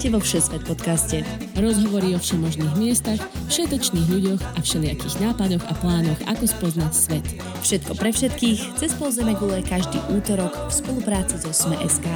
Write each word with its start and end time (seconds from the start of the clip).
Vítajte 0.00 0.16
vo 0.16 0.24
Všesvet 0.24 0.64
podcaste. 0.64 1.16
Rozhovory 1.60 2.16
o 2.16 2.18
všemožných 2.24 2.72
miestach, 2.80 3.20
všetečných 3.52 4.08
ľuďoch 4.08 4.40
a 4.56 4.58
všelijakých 4.64 5.20
nápadoch 5.20 5.60
a 5.60 5.76
plánoch, 5.76 6.16
ako 6.24 6.48
spoznať 6.48 6.92
svet. 6.96 7.26
Všetko 7.60 7.92
pre 8.00 8.08
všetkých, 8.08 8.80
cez 8.80 8.96
pol 8.96 9.12
gule 9.12 9.60
každý 9.60 10.00
útorok 10.08 10.56
v 10.56 10.72
spolupráci 10.72 11.36
so 11.44 11.52
Sme.sk. 11.52 12.08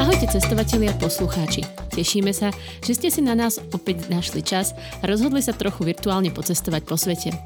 Ahojte 0.00 0.26
cestovatelia 0.32 0.88
a 0.88 0.96
poslucháči. 0.96 1.68
Tešíme 1.92 2.32
sa, 2.32 2.48
že 2.80 2.96
ste 2.96 3.12
si 3.12 3.20
na 3.20 3.36
nás 3.36 3.60
opäť 3.76 4.08
našli 4.08 4.40
čas 4.40 4.72
a 4.72 5.04
rozhodli 5.04 5.44
sa 5.44 5.52
trochu 5.52 5.84
virtuálne 5.84 6.32
pocestovať 6.32 6.82
po 6.88 6.96
svete. 6.96 7.36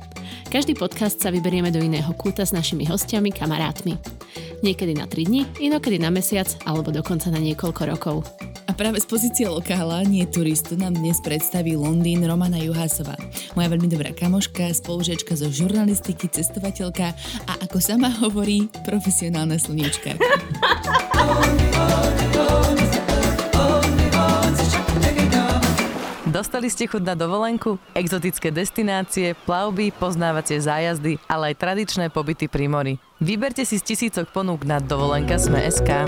Každý 0.48 0.80
podcast 0.80 1.20
sa 1.20 1.28
vyberieme 1.28 1.68
do 1.68 1.76
iného 1.76 2.08
kúta 2.16 2.40
s 2.40 2.56
našimi 2.56 2.88
hostiami, 2.88 3.28
kamarátmi. 3.28 4.00
Niekedy 4.64 4.96
na 4.96 5.04
3 5.04 5.28
dní, 5.28 5.44
inokedy 5.60 6.00
na 6.00 6.08
mesiac 6.08 6.48
alebo 6.64 6.88
dokonca 6.88 7.28
na 7.28 7.36
niekoľko 7.36 7.82
rokov. 7.84 8.24
A 8.64 8.72
práve 8.72 8.96
z 8.96 9.04
pozície 9.04 9.44
lokála, 9.44 10.00
nie 10.08 10.24
turistu, 10.24 10.72
nám 10.80 10.96
dnes 10.96 11.20
predstaví 11.20 11.76
Londýn 11.76 12.24
Romana 12.24 12.56
Juhásová. 12.64 13.20
Moja 13.60 13.68
veľmi 13.68 13.92
dobrá 13.92 14.08
kamoška, 14.16 14.72
spolužiačka 14.72 15.36
zo 15.36 15.52
žurnalistiky, 15.52 16.32
cestovateľka 16.32 17.12
a 17.44 17.52
ako 17.68 17.76
sama 17.84 18.08
hovorí, 18.08 18.72
profesionálna 18.88 19.60
slniečka. 19.60 20.16
Dostali 26.38 26.70
ste 26.70 26.86
chuť 26.86 27.02
na 27.02 27.18
dovolenku? 27.18 27.82
Exotické 27.98 28.54
destinácie, 28.54 29.34
plavby, 29.42 29.90
poznávacie 29.90 30.62
zájazdy, 30.62 31.18
ale 31.26 31.50
aj 31.50 31.58
tradičné 31.58 32.14
pobyty 32.14 32.46
pri 32.46 32.70
mori. 32.70 32.94
Vyberte 33.18 33.66
si 33.66 33.74
z 33.74 33.82
tisícok 33.82 34.30
ponúk 34.30 34.62
na 34.62 34.78
dovolenka 34.78 35.34
Sme.sk. 35.34 36.06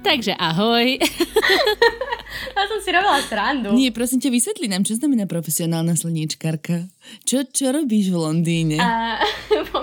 Takže 0.00 0.32
ahoj. 0.40 0.96
Ja 2.56 2.64
som 2.64 2.80
si 2.80 2.88
robila 2.88 3.20
srandu. 3.28 3.76
Nie, 3.76 3.92
prosím 3.92 4.16
ťa, 4.16 4.32
vysvetli 4.32 4.66
nám, 4.68 4.88
čo 4.88 4.96
znamená 4.96 5.28
profesionálna 5.28 5.94
slniečkarka. 5.96 6.88
Čo, 7.28 7.44
čo 7.48 7.76
robíš 7.76 8.08
v 8.08 8.16
Londýne? 8.18 8.76
A, 8.80 9.20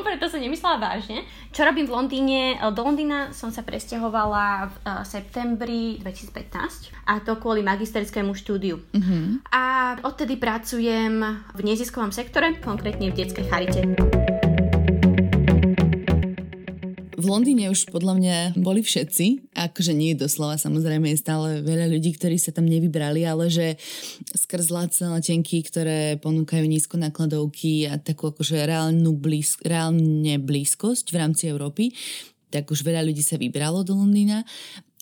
preto 0.09 0.25
som 0.25 0.41
nemyslela 0.41 0.81
vážne. 0.81 1.21
Čo 1.53 1.69
robím 1.69 1.85
v 1.85 1.93
Londýne? 1.93 2.39
Do 2.73 2.81
Londýna 2.81 3.29
som 3.29 3.53
sa 3.53 3.61
presťahovala 3.61 4.69
v 4.69 4.75
uh, 4.81 5.05
septembri 5.05 6.01
2015 6.01 6.89
a 7.05 7.21
to 7.21 7.37
kvôli 7.37 7.61
magisterskému 7.61 8.33
štúdiu. 8.33 8.81
Uh-huh. 8.81 9.37
A 9.53 9.95
odtedy 10.01 10.41
pracujem 10.41 11.21
v 11.53 11.61
neziskovom 11.61 12.09
sektore, 12.09 12.57
konkrétne 12.57 13.13
v 13.13 13.17
detskej 13.21 13.45
charite. 13.45 14.38
V 17.19 17.27
Londýne 17.27 17.67
už 17.67 17.91
podľa 17.91 18.15
mňa 18.15 18.37
boli 18.55 18.79
všetci, 18.79 19.51
akože 19.51 19.91
nie 19.91 20.15
doslova, 20.15 20.55
samozrejme 20.55 21.11
je 21.11 21.19
stále 21.19 21.59
veľa 21.59 21.91
ľudí, 21.91 22.15
ktorí 22.15 22.39
sa 22.39 22.55
tam 22.55 22.63
nevybrali, 22.63 23.27
ale 23.27 23.51
že 23.51 23.75
skrz 24.31 24.71
lacné 24.71 25.19
letenky, 25.19 25.59
ktoré 25.59 26.15
ponúkajú 26.23 26.63
nízko 26.63 26.95
nakladovky 26.95 27.91
a 27.91 27.99
takú 27.99 28.31
akože 28.31 28.63
reálnu 28.63 29.11
blíz, 29.19 29.59
reálne 29.59 30.39
blízkosť 30.39 31.11
v 31.11 31.19
rámci 31.19 31.51
Európy, 31.51 31.91
tak 32.55 32.71
už 32.71 32.87
veľa 32.87 33.03
ľudí 33.03 33.19
sa 33.19 33.35
vybralo 33.35 33.83
do 33.83 33.99
Londýna 33.99 34.47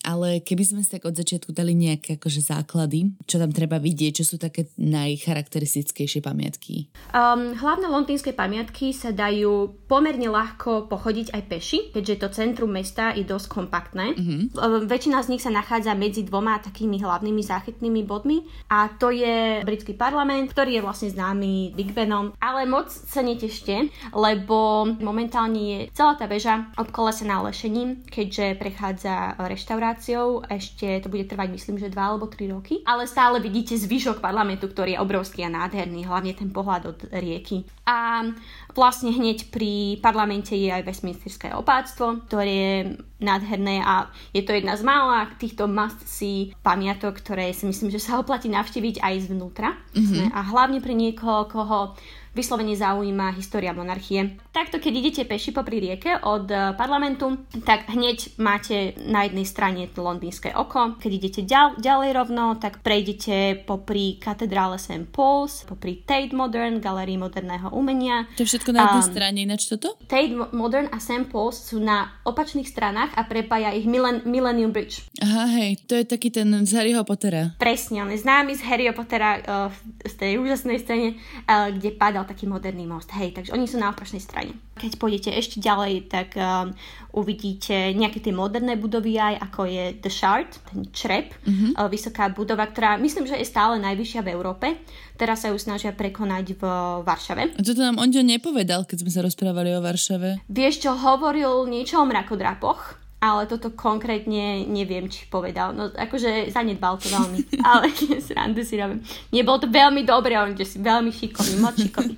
ale 0.06 0.40
keby 0.40 0.64
sme 0.64 0.82
si 0.86 0.94
tak 0.94 1.04
od 1.04 1.18
začiatku 1.18 1.52
dali 1.52 1.74
nejaké 1.74 2.16
akože 2.16 2.40
základy, 2.40 3.12
čo 3.28 3.42
tam 3.42 3.52
treba 3.52 3.82
vidieť, 3.82 4.24
čo 4.24 4.24
sú 4.24 4.36
také 4.40 4.70
najcharakteristickejšie 4.80 6.24
pamiatky? 6.24 6.88
Um, 7.12 7.58
hlavné 7.58 7.92
londýnske 7.92 8.32
pamiatky 8.32 8.96
sa 8.96 9.12
dajú 9.12 9.86
pomerne 9.90 10.30
ľahko 10.32 10.88
pochodiť 10.88 11.34
aj 11.34 11.42
peši, 11.50 11.80
keďže 11.92 12.16
to 12.24 12.28
centrum 12.32 12.72
mesta 12.72 13.12
je 13.12 13.26
dosť 13.26 13.48
kompaktné. 13.52 14.14
Um, 14.16 14.88
väčšina 14.88 15.20
z 15.26 15.32
nich 15.36 15.44
sa 15.44 15.52
nachádza 15.52 15.98
medzi 15.98 16.24
dvoma 16.24 16.62
takými 16.62 17.02
hlavnými 17.02 17.42
záchytnými 17.44 18.02
bodmi 18.08 18.48
a 18.72 18.92
to 18.96 19.12
je 19.12 19.66
britský 19.68 19.98
parlament, 19.98 20.54
ktorý 20.54 20.80
je 20.80 20.86
vlastne 20.86 21.10
známy 21.12 21.76
Big 21.76 21.92
Benom, 21.92 22.32
ale 22.40 22.70
moc 22.70 22.88
sa 22.92 23.20
netešte, 23.20 23.92
lebo 24.16 24.88
momentálne 25.02 25.60
je 25.60 25.80
celá 25.92 26.16
tá 26.16 26.30
väža 26.30 26.70
obkolesená 26.80 27.44
lešením, 27.44 28.08
keďže 28.08 28.56
prechádza 28.56 29.36
reštaurácia 29.48 29.87
renováciou. 29.88 30.44
Ešte 30.52 31.00
to 31.00 31.08
bude 31.08 31.24
trvať, 31.32 31.48
myslím, 31.56 31.80
že 31.80 31.88
2 31.88 31.96
alebo 31.96 32.28
3 32.28 32.52
roky. 32.52 32.84
Ale 32.84 33.08
stále 33.08 33.40
vidíte 33.40 33.80
zvyšok 33.80 34.20
parlamentu, 34.20 34.68
ktorý 34.68 35.00
je 35.00 35.04
obrovský 35.04 35.48
a 35.48 35.54
nádherný, 35.54 36.04
hlavne 36.04 36.36
ten 36.36 36.52
pohľad 36.52 36.84
od 36.92 37.00
rieky. 37.16 37.64
A 37.88 38.28
vlastne 38.76 39.16
hneď 39.16 39.48
pri 39.48 40.04
parlamente 40.04 40.52
je 40.52 40.68
aj 40.68 40.84
Westminsterské 40.84 41.56
opáctvo, 41.56 42.28
ktoré 42.28 42.52
je 42.52 42.76
nádherné 43.18 43.82
a 43.82 44.12
je 44.36 44.46
to 44.46 44.54
jedna 44.54 44.78
z 44.78 44.84
mála 44.86 45.32
týchto 45.42 45.66
must-see 45.66 46.54
pamiatok, 46.62 47.18
ktoré 47.18 47.50
si 47.56 47.66
myslím, 47.66 47.90
že 47.90 48.04
sa 48.04 48.20
oplatí 48.22 48.52
navštíviť 48.52 49.02
aj 49.02 49.32
zvnútra. 49.32 49.74
Mm-hmm. 49.96 50.36
A 50.36 50.40
hlavne 50.54 50.80
pre 50.84 50.94
niekoho, 50.94 51.50
koho 51.50 51.98
vyslovene 52.38 52.78
zaujíma 52.78 53.34
história 53.34 53.74
monarchie. 53.74 54.38
Takto, 54.54 54.78
keď 54.78 54.94
idete 54.94 55.22
peši 55.26 55.50
popri 55.50 55.82
rieke 55.82 56.22
od 56.22 56.46
e, 56.46 56.78
parlamentu, 56.78 57.42
tak 57.66 57.90
hneď 57.90 58.38
máte 58.38 58.94
na 59.10 59.26
jednej 59.26 59.50
strane 59.50 59.90
londýnske 59.90 60.54
oko. 60.54 61.02
Keď 61.02 61.12
idete 61.18 61.42
ďal, 61.42 61.82
ďalej 61.82 62.10
rovno, 62.14 62.62
tak 62.62 62.86
prejdete 62.86 63.66
popri 63.66 64.22
katedrále 64.22 64.78
St. 64.78 65.10
Paul's, 65.10 65.66
popri 65.66 66.06
Tate 66.06 66.38
Modern, 66.38 66.78
Galerii 66.78 67.18
moderného 67.18 67.74
umenia. 67.74 68.30
To 68.38 68.46
je 68.46 68.50
všetko 68.54 68.70
na 68.70 68.86
jednej 68.86 69.04
um, 69.04 69.10
strane, 69.10 69.38
ináč 69.42 69.62
toto? 69.66 69.98
Tate 70.06 70.38
Modern 70.54 70.94
a 70.94 71.02
St. 71.02 71.26
Paul's 71.34 71.58
sú 71.58 71.82
na 71.82 72.14
opačných 72.22 72.70
stranách 72.70 73.18
a 73.18 73.26
prepája 73.26 73.74
ich 73.74 73.90
Millen, 73.90 74.22
Millennium 74.30 74.70
Bridge. 74.70 75.08
Aha, 75.24 75.50
hej, 75.58 75.82
to 75.90 75.98
je 75.98 76.06
taký 76.06 76.30
ten 76.30 76.54
z 76.68 76.72
Harryho 76.78 77.02
Pottera. 77.02 77.58
Presne, 77.58 78.04
on 78.04 78.12
je 78.14 78.20
známy 78.22 78.54
z 78.54 78.62
Harryho 78.68 78.94
Pottera 78.94 79.42
uh, 79.42 79.74
z 80.04 80.14
tej 80.20 80.32
úžasnej 80.38 80.78
scéne, 80.84 81.18
uh, 81.48 81.72
kde 81.72 81.96
padal 81.96 82.27
taký 82.28 82.46
moderný 82.46 82.84
most. 82.84 83.08
Hej, 83.16 83.34
takže 83.34 83.56
oni 83.56 83.66
sú 83.66 83.80
na 83.80 83.96
opačnej 83.96 84.20
strane. 84.20 84.54
Keď 84.76 85.00
pôjdete 85.00 85.32
ešte 85.32 85.64
ďalej, 85.64 86.12
tak 86.12 86.36
um, 86.36 86.76
uvidíte 87.16 87.96
nejaké 87.96 88.20
tie 88.20 88.36
moderné 88.36 88.76
budovy 88.76 89.16
aj, 89.16 89.40
ako 89.48 89.62
je 89.66 89.84
The 90.04 90.12
Shard, 90.12 90.52
ten 90.68 90.92
črep, 90.92 91.32
mm-hmm. 91.48 91.80
uh, 91.80 91.88
vysoká 91.88 92.28
budova, 92.30 92.68
ktorá 92.68 93.00
myslím, 93.00 93.26
že 93.26 93.40
je 93.40 93.48
stále 93.48 93.80
najvyššia 93.80 94.22
v 94.28 94.32
Európe. 94.36 94.68
Teraz 95.16 95.48
sa 95.48 95.50
ju 95.50 95.58
snažia 95.58 95.96
prekonať 95.96 96.60
v 96.60 96.64
Varšave. 97.02 97.58
A 97.58 97.62
toto 97.64 97.82
nám 97.82 97.98
Ondio 97.98 98.22
nepovedal, 98.22 98.86
keď 98.86 99.02
sme 99.02 99.12
sa 99.16 99.26
rozprávali 99.26 99.74
o 99.74 99.82
Varšave. 99.82 100.46
Vieš 100.52 100.86
čo, 100.86 100.92
hovoril 100.94 101.66
niečo 101.66 101.98
o 101.98 102.06
mrakodrapoch 102.06 103.07
ale 103.18 103.50
toto 103.50 103.74
konkrétne 103.74 104.70
neviem, 104.70 105.10
či 105.10 105.26
povedal. 105.26 105.74
No 105.74 105.90
akože 105.90 106.54
zanedbal 106.54 107.02
to 107.02 107.10
veľmi, 107.10 107.40
ale 107.70 107.90
srandu 108.22 108.62
si 108.62 108.78
robím. 108.78 109.02
Nebolo 109.34 109.66
to 109.66 109.68
veľmi 109.74 110.06
dobré, 110.06 110.38
on 110.38 110.54
si 110.54 110.78
veľmi 110.78 111.10
šikovný, 111.10 111.56
moc 111.58 111.74
šikovný. 111.74 112.14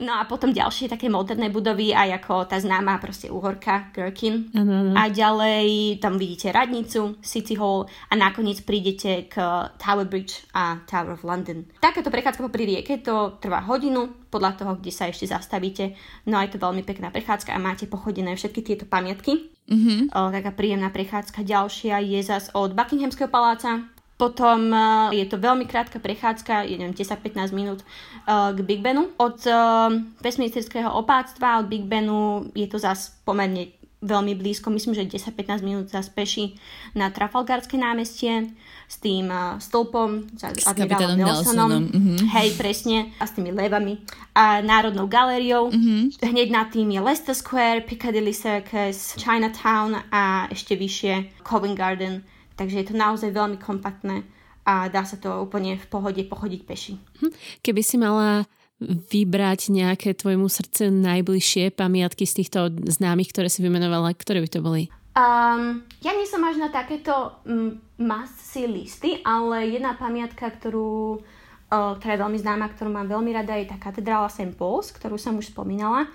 No 0.00 0.16
a 0.16 0.24
potom 0.24 0.48
ďalšie 0.48 0.88
také 0.88 1.12
moderné 1.12 1.52
budovy, 1.52 1.92
aj 1.92 2.24
ako 2.24 2.48
tá 2.48 2.56
známa 2.56 2.96
proste 2.96 3.28
uhorka, 3.28 3.92
Gherkin. 3.92 4.48
Ano, 4.56 4.72
ano. 4.72 4.92
A 4.96 5.12
ďalej 5.12 6.00
tam 6.00 6.16
vidíte 6.16 6.48
radnicu, 6.56 7.20
City 7.20 7.52
Hall 7.60 7.84
a 8.08 8.16
nakoniec 8.16 8.64
prídete 8.64 9.28
k 9.28 9.36
Tower 9.76 10.08
Bridge 10.08 10.48
a 10.56 10.80
Tower 10.88 11.20
of 11.20 11.24
London. 11.28 11.68
Takáto 11.84 12.08
prechádzka 12.08 12.40
po 12.40 12.48
rieke 12.48 13.04
to 13.04 13.36
trvá 13.44 13.60
hodinu, 13.60 14.08
podľa 14.30 14.56
toho, 14.56 14.72
kde 14.78 14.92
sa 14.94 15.10
ešte 15.10 15.28
zastavíte. 15.28 15.92
No 16.24 16.38
a 16.38 16.46
je 16.46 16.54
to 16.54 16.62
veľmi 16.62 16.86
pekná 16.86 17.10
prechádzka 17.10 17.52
a 17.52 17.60
máte 17.60 17.90
pochodené 17.90 18.38
všetky 18.38 18.62
tieto 18.62 18.84
pamiatky. 18.86 19.50
Mm-hmm. 19.70 20.10
O, 20.10 20.20
taká 20.34 20.50
príjemná 20.50 20.90
prechádzka. 20.90 21.46
Ďalšia 21.46 22.02
je 22.02 22.20
zas 22.26 22.50
od 22.52 22.74
Buckinghamského 22.74 23.30
paláca. 23.30 23.86
Potom 24.20 24.68
uh, 24.68 25.08
je 25.16 25.24
to 25.24 25.40
veľmi 25.40 25.64
krátka 25.64 25.96
prechádzka, 25.96 26.68
je 26.68 26.76
10-15 26.76 27.56
minút 27.56 27.80
uh, 28.28 28.52
k 28.52 28.60
Big 28.60 28.84
Benu. 28.84 29.08
Od 29.16 29.40
uh, 29.48 29.88
Westminsterského 30.20 30.92
opáctva, 30.92 31.64
od 31.64 31.72
Big 31.72 31.88
Benu 31.88 32.44
je 32.52 32.68
to 32.68 32.76
zas 32.76 33.16
pomerne 33.24 33.79
veľmi 34.00 34.32
blízko, 34.32 34.72
myslím, 34.72 34.96
že 34.96 35.04
10-15 35.04 35.60
minút 35.60 35.86
sa 35.92 36.00
speší 36.00 36.56
na 36.96 37.12
Trafalgarské 37.12 37.76
námestie 37.76 38.48
s 38.88 38.96
tým 38.96 39.28
uh, 39.28 39.60
stĺpom, 39.60 40.34
s 40.40 40.64
admirálom 40.64 41.20
Nelsonom, 41.20 41.68
Nelsonom. 41.68 41.82
Mm-hmm. 41.92 42.18
hej, 42.32 42.48
presne, 42.56 43.12
a 43.20 43.28
s 43.28 43.36
tými 43.36 43.52
levami, 43.52 44.00
a 44.32 44.64
Národnou 44.64 45.04
galériou. 45.04 45.68
Mm-hmm. 45.68 46.24
Hneď 46.24 46.48
nad 46.48 46.72
tým 46.72 46.88
je 46.88 47.00
Leicester 47.00 47.36
Square, 47.36 47.84
Piccadilly 47.84 48.32
Circus, 48.32 49.20
Chinatown 49.20 50.00
a 50.08 50.48
ešte 50.48 50.74
vyššie 50.80 51.44
Covent 51.44 51.76
Garden. 51.76 52.24
Takže 52.56 52.76
je 52.80 52.86
to 52.88 52.94
naozaj 52.96 53.32
veľmi 53.32 53.60
kompaktné 53.60 54.24
a 54.64 54.88
dá 54.92 55.04
sa 55.04 55.16
to 55.16 55.28
úplne 55.40 55.76
v 55.80 55.86
pohode 55.88 56.20
pochodiť 56.24 56.60
peši. 56.64 56.94
Hm. 57.20 57.32
Keby 57.64 57.82
si 57.84 57.96
mala 57.96 58.44
vybrať 58.80 59.68
nejaké 59.68 60.16
tvojmu 60.16 60.48
srdce 60.48 60.88
najbližšie 60.88 61.76
pamiatky 61.76 62.24
z 62.24 62.42
týchto 62.44 62.72
známych, 62.72 63.28
ktoré 63.30 63.52
si 63.52 63.60
vymenovala, 63.60 64.16
ktoré 64.16 64.40
by 64.40 64.48
to 64.48 64.60
boli? 64.64 64.82
Um, 65.12 65.84
ja 66.00 66.16
nie 66.16 66.24
som 66.24 66.40
až 66.46 66.56
na 66.56 66.72
takéto 66.72 67.36
um, 67.44 67.76
must 68.00 68.40
listy, 68.56 69.20
ale 69.20 69.68
jedna 69.68 69.92
pamiatka, 69.98 70.48
ktorú, 70.48 71.20
uh, 71.20 71.92
ktorá 72.00 72.16
je 72.16 72.22
veľmi 72.24 72.38
známa, 72.40 72.72
ktorú 72.72 72.88
mám 72.88 73.10
veľmi 73.10 73.30
rada, 73.36 73.58
je 73.60 73.68
tá 73.68 73.76
katedrála 73.76 74.32
St. 74.32 74.56
Paul's, 74.56 74.88
ktorú 74.94 75.20
som 75.20 75.36
už 75.36 75.52
spomínala. 75.52 76.08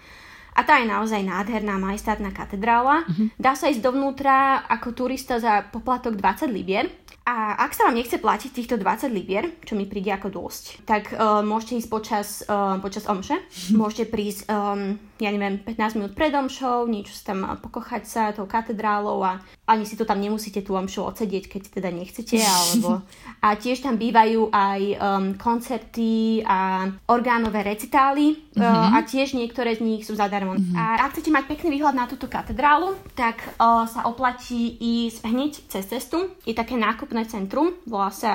A 0.56 0.64
tá 0.64 0.80
je 0.80 0.88
naozaj 0.88 1.20
nádherná 1.20 1.76
majestátna 1.76 2.32
katedrála. 2.32 3.04
Uh-huh. 3.04 3.28
Dá 3.36 3.60
sa 3.60 3.68
ísť 3.68 3.84
dovnútra 3.84 4.64
ako 4.72 4.96
turista 4.96 5.36
za 5.36 5.68
poplatok 5.68 6.16
20 6.16 6.48
libier. 6.48 6.88
A 7.26 7.58
ak 7.58 7.74
sa 7.74 7.90
vám 7.90 7.98
nechce 7.98 8.22
platiť 8.22 8.54
týchto 8.54 8.78
20 8.78 9.10
libier, 9.10 9.50
čo 9.66 9.74
mi 9.74 9.90
príde 9.90 10.14
ako 10.14 10.30
dosť, 10.30 10.86
tak 10.86 11.10
uh, 11.10 11.42
môžete 11.42 11.82
ísť 11.82 11.90
počas, 11.90 12.28
uh, 12.46 12.78
počas 12.78 13.10
omše. 13.10 13.42
môžete 13.82 14.14
prísť, 14.14 14.46
um, 14.46 15.02
ja 15.24 15.32
neviem, 15.32 15.64
15 15.64 15.96
minút 15.96 16.12
pred 16.12 16.36
omšou, 16.36 16.92
niečo 16.92 17.16
sa 17.16 17.32
tam 17.32 17.48
pokochať 17.64 18.04
sa 18.04 18.22
tou 18.36 18.44
katedrálou 18.44 19.24
a 19.24 19.40
ani 19.64 19.88
si 19.88 19.96
to 19.96 20.04
tam 20.04 20.20
nemusíte 20.20 20.60
tú 20.60 20.76
omšu 20.76 21.08
odsedieť, 21.08 21.48
keď 21.48 21.62
teda 21.80 21.90
nechcete, 21.96 22.36
alebo... 22.60 23.00
A 23.40 23.56
tiež 23.56 23.80
tam 23.86 23.96
bývajú 23.96 24.52
aj 24.52 24.82
um, 24.98 25.26
koncerty 25.40 26.44
a 26.44 26.90
orgánové 27.08 27.64
recitály 27.64 28.42
uh-huh. 28.58 28.60
uh, 28.60 28.98
a 28.98 29.06
tiež 29.08 29.38
niektoré 29.38 29.78
z 29.78 29.86
nich 29.86 30.04
sú 30.04 30.18
zadarmo. 30.18 30.58
Uh-huh. 30.58 30.76
A 30.76 31.08
ak 31.08 31.16
chcete 31.16 31.32
mať 31.32 31.48
pekný 31.48 31.80
výhľad 31.80 31.96
na 31.96 32.10
túto 32.10 32.28
katedrálu, 32.28 32.98
tak 33.16 33.40
uh, 33.56 33.88
sa 33.88 34.04
oplatí 34.10 34.76
ísť 34.82 35.24
hneď 35.24 35.52
cez 35.72 35.86
cestu. 35.88 36.34
Je 36.44 36.58
také 36.58 36.76
nákup 36.76 37.06
nákupné 37.06 37.30
centrum, 37.30 37.70
volá 37.86 38.10
sa 38.10 38.34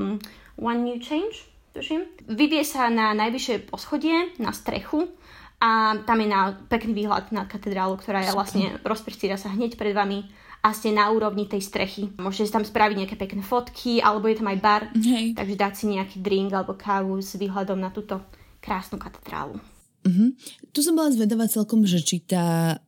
um, 0.00 0.16
One 0.56 0.80
New 0.80 0.96
Change, 0.96 1.44
tuším. 1.76 2.08
Vyvie 2.24 2.64
sa 2.64 2.88
na 2.88 3.12
najvyššie 3.12 3.68
poschodie, 3.68 4.32
na 4.40 4.56
strechu 4.56 5.12
a 5.58 5.98
tam 6.06 6.18
je 6.22 6.28
na 6.30 6.54
pekný 6.70 6.94
výhľad 6.94 7.34
na 7.34 7.42
katedrálu, 7.42 7.98
ktorá 7.98 8.22
je 8.22 8.30
vlastne, 8.30 8.78
rozprestíra 8.86 9.34
sa 9.34 9.50
hneď 9.50 9.74
pred 9.74 9.90
vami 9.90 10.22
a 10.62 10.74
ste 10.74 10.94
na 10.94 11.10
úrovni 11.10 11.46
tej 11.46 11.62
strechy. 11.62 12.14
Môžete 12.18 12.54
tam 12.54 12.66
spraviť 12.66 12.96
nejaké 12.98 13.16
pekné 13.18 13.42
fotky, 13.42 14.02
alebo 14.02 14.26
je 14.26 14.38
tam 14.38 14.50
aj 14.50 14.58
bar, 14.58 14.82
Hej. 14.94 15.34
takže 15.38 15.54
dať 15.54 15.72
si 15.74 15.84
nejaký 15.90 16.18
drink 16.22 16.50
alebo 16.54 16.78
kávu 16.78 17.18
s 17.18 17.38
výhľadom 17.38 17.78
na 17.78 17.90
túto 17.90 18.22
krásnu 18.58 18.98
katedrálu. 18.98 19.58
Uh-huh. 20.06 20.30
Tu 20.70 20.78
som 20.82 20.94
bola 20.94 21.10
zvedavá 21.10 21.46
celkom, 21.50 21.82
že 21.86 22.02
či 22.02 22.22
tá 22.22 22.78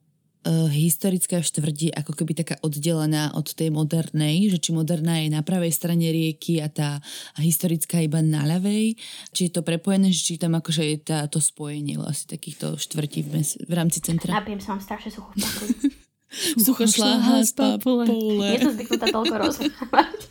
historická 0.48 1.44
štvrť 1.44 1.92
ako 1.92 2.12
keby 2.16 2.32
taká 2.32 2.56
oddelená 2.64 3.36
od 3.36 3.52
tej 3.52 3.68
modernej, 3.68 4.48
že 4.48 4.56
či 4.56 4.70
moderná 4.72 5.20
je 5.20 5.28
na 5.28 5.44
pravej 5.44 5.68
strane 5.68 6.08
rieky 6.08 6.64
a 6.64 6.72
tá 6.72 7.04
a 7.36 7.38
historická 7.44 8.00
iba 8.00 8.24
na 8.24 8.48
ľavej, 8.48 8.96
či 9.36 9.40
je 9.48 9.52
to 9.52 9.60
prepojené, 9.60 10.08
či 10.12 10.40
tam 10.40 10.56
akože 10.56 10.82
je 10.84 10.96
tá, 11.00 11.28
to 11.28 11.44
spojenie 11.44 12.00
vlastne 12.00 12.40
takýchto 12.40 12.80
štvrtí 12.80 13.20
v, 13.26 13.28
mes, 13.36 13.48
v 13.60 13.72
rámci 13.76 14.00
centra. 14.00 14.32
Napijem 14.40 14.64
sa 14.64 14.76
vám 14.76 14.82
strašne 14.82 15.10
sucho 15.12 15.30
Sucho 16.64 16.86
šláha 16.86 17.42
z 17.42 17.52
papule. 17.58 18.06
Je 18.54 18.58
to 18.62 18.70
zvyknutá 18.72 19.06
toľko 19.10 19.34
rozprávať. 19.34 20.20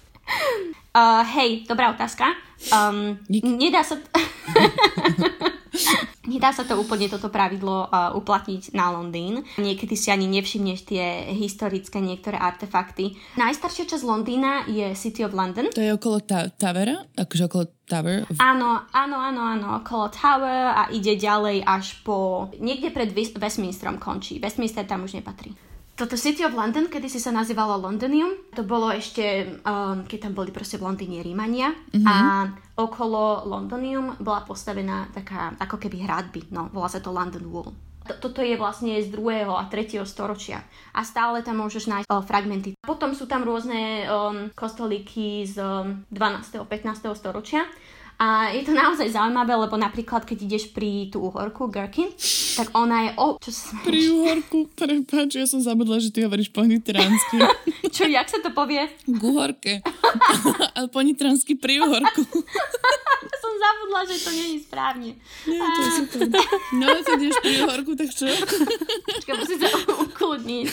Uh, 0.90 1.22
hej, 1.38 1.70
dobrá 1.70 1.94
otázka. 1.94 2.34
Um, 2.74 3.22
nedá 3.30 3.86
sa... 3.86 3.94
T- 3.94 4.10
Nedá 6.32 6.54
sa 6.54 6.68
to 6.68 6.78
úplne 6.78 7.10
toto 7.10 7.32
pravidlo 7.32 7.90
uh, 7.90 8.14
uplatniť 8.14 8.76
na 8.78 8.94
Londýn. 8.94 9.42
Niekedy 9.58 9.96
si 9.98 10.14
ani 10.14 10.30
nevšimneš 10.30 10.80
tie 10.86 11.34
historické 11.34 11.98
niektoré 12.04 12.38
artefakty. 12.38 13.18
Najstaršia 13.40 13.90
časť 13.90 14.04
Londýna 14.06 14.68
je 14.70 14.94
City 14.94 15.26
of 15.26 15.34
London. 15.34 15.72
To 15.74 15.82
je 15.82 15.96
okolo 15.96 16.22
ta- 16.22 16.52
Tavera? 16.54 17.02
Akože 17.18 17.50
okolo 17.50 17.66
Tower? 17.90 18.30
Áno, 18.38 18.86
áno, 18.94 19.18
áno, 19.18 19.42
áno, 19.42 19.68
okolo 19.82 20.14
Tower 20.14 20.78
a 20.78 20.94
ide 20.94 21.18
ďalej 21.18 21.66
až 21.66 21.98
po... 22.06 22.46
Niekde 22.62 22.94
pred 22.94 23.10
Westminsterom 23.16 23.98
končí. 23.98 24.38
Westminster 24.38 24.86
tam 24.86 25.10
už 25.10 25.18
nepatrí. 25.18 25.58
Toto 26.00 26.16
City 26.16 26.48
of 26.48 26.56
London, 26.56 26.88
kedy 26.88 27.12
si 27.12 27.20
sa 27.20 27.28
nazývalo 27.36 27.76
Londonium, 27.76 28.32
to 28.56 28.64
bolo 28.64 28.88
ešte, 28.88 29.52
um, 29.68 30.08
keď 30.08 30.32
tam 30.32 30.34
boli 30.34 30.48
proste 30.48 30.80
v 30.80 30.88
Londýne 30.88 31.20
Rímania 31.20 31.76
mm-hmm. 31.76 32.08
a 32.08 32.16
okolo 32.80 33.44
Londonium 33.44 34.16
bola 34.24 34.48
postavená 34.48 35.12
taká 35.12 35.60
ako 35.60 35.76
keby 35.76 36.08
hradby, 36.08 36.48
no, 36.56 36.72
volá 36.72 36.88
sa 36.88 37.04
to 37.04 37.12
London 37.12 37.44
Wall. 37.52 37.76
Toto 38.24 38.40
je 38.40 38.56
vlastne 38.56 38.96
z 39.04 39.12
2. 39.12 39.44
a 39.44 39.68
3. 39.68 40.00
storočia 40.08 40.64
a 40.96 41.04
stále 41.04 41.44
tam 41.44 41.60
môžeš 41.68 41.92
nájsť 41.92 42.08
o, 42.08 42.24
fragmenty. 42.24 42.80
Potom 42.80 43.12
sú 43.12 43.28
tam 43.28 43.44
rôzne 43.44 44.08
um, 44.08 44.48
kostolíky 44.56 45.44
z 45.44 45.60
um, 45.60 46.08
12. 46.16 46.64
a 46.64 46.66
15. 46.66 47.12
storočia 47.12 47.68
a 48.20 48.52
je 48.52 48.68
to 48.68 48.76
naozaj 48.76 49.16
zaujímavé, 49.16 49.56
lebo 49.56 49.80
napríklad, 49.80 50.28
keď 50.28 50.44
ideš 50.44 50.76
pri 50.76 51.08
tú 51.08 51.32
uhorku, 51.32 51.72
Gherkin, 51.72 52.12
tak 52.60 52.68
ona 52.76 53.08
je... 53.08 53.10
O, 53.16 53.40
čo 53.40 53.48
sa 53.56 53.80
Pri 53.80 54.12
uhorku, 54.12 54.68
prepáč, 54.76 55.40
ja 55.40 55.48
som 55.48 55.64
zabudla, 55.64 56.04
že 56.04 56.12
ty 56.12 56.28
hovoríš 56.28 56.52
po 56.52 56.68
nitránsky. 56.68 57.40
čo, 57.96 58.12
jak 58.12 58.28
sa 58.28 58.44
to 58.44 58.52
povie? 58.52 58.92
K 59.08 59.22
uhorke. 59.24 59.80
Ale 60.76 60.92
po 60.92 61.00
nitránsky 61.00 61.56
pri 61.56 61.80
uhorku. 61.80 62.28
som 63.42 63.54
zabudla, 63.56 64.02
že 64.04 64.16
to 64.20 64.30
nie 64.36 64.48
je 64.52 64.60
správne. 64.68 65.10
Nie, 65.48 65.64
to 65.64 65.80
je 65.80 65.92
super. 66.04 66.20
No, 66.76 66.92
keď 67.00 67.20
ideš 67.24 67.40
pri 67.40 67.54
uhorku, 67.64 67.92
tak 67.96 68.12
čo? 68.12 68.28
Počkaj, 69.16 69.36
musím 69.40 69.58
sa 69.64 69.70
ukludniť. 69.96 70.68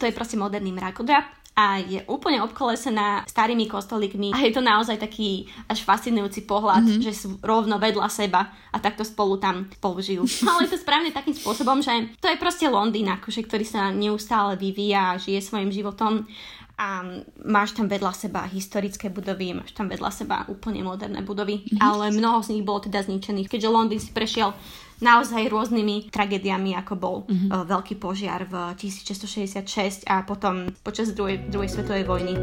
to 0.00 0.02
je 0.08 0.12
proste 0.16 0.40
moderný 0.40 0.72
mrakodrap 0.72 1.37
a 1.58 1.82
je 1.82 1.98
úplne 2.06 2.38
obkolesená 2.46 3.26
starými 3.26 3.66
kostolíkmi 3.66 4.30
a 4.30 4.46
je 4.46 4.54
to 4.54 4.62
naozaj 4.62 4.94
taký 4.94 5.50
až 5.66 5.82
fascinujúci 5.82 6.46
pohľad, 6.46 6.86
mm-hmm. 6.86 7.02
že 7.02 7.10
sú 7.10 7.34
rovno 7.42 7.82
vedľa 7.82 8.06
seba 8.06 8.54
a 8.70 8.78
takto 8.78 9.02
spolu 9.02 9.42
tam 9.42 9.66
použijú. 9.82 10.22
Ale 10.46 10.70
je 10.70 10.78
to 10.78 10.78
správne 10.78 11.10
takým 11.10 11.34
spôsobom, 11.34 11.82
že 11.82 12.14
to 12.22 12.30
je 12.30 12.38
proste 12.38 12.70
Londýn, 12.70 13.10
akože, 13.10 13.42
ktorý 13.42 13.66
sa 13.66 13.90
neustále 13.90 14.54
vyvíja 14.54 15.18
a 15.18 15.18
žije 15.18 15.42
svojim 15.42 15.74
životom 15.74 16.30
a 16.78 17.02
máš 17.42 17.74
tam 17.74 17.90
vedľa 17.90 18.14
seba 18.14 18.46
historické 18.46 19.10
budovy, 19.10 19.50
máš 19.50 19.74
tam 19.74 19.90
vedľa 19.90 20.14
seba 20.14 20.46
úplne 20.46 20.86
moderné 20.86 21.26
budovy, 21.26 21.66
mm-hmm. 21.66 21.82
ale 21.82 22.14
mnoho 22.14 22.38
z 22.38 22.54
nich 22.54 22.62
bolo 22.62 22.86
teda 22.86 23.02
zničených, 23.02 23.50
keďže 23.50 23.66
Londýn 23.66 23.98
si 23.98 24.14
prešiel 24.14 24.54
naozaj 25.00 25.46
rôznymi 25.46 26.10
tragédiami, 26.10 26.74
ako 26.78 26.94
bol 26.98 27.16
mm-hmm. 27.26 27.50
uh, 27.50 27.64
veľký 27.66 27.98
požiar 27.98 28.46
v 28.46 28.74
1666 28.78 30.06
a 30.06 30.22
potom 30.26 30.70
počas 30.82 31.14
druhej, 31.14 31.46
druhej 31.50 31.70
svetovej 31.70 32.04
vojny. 32.06 32.34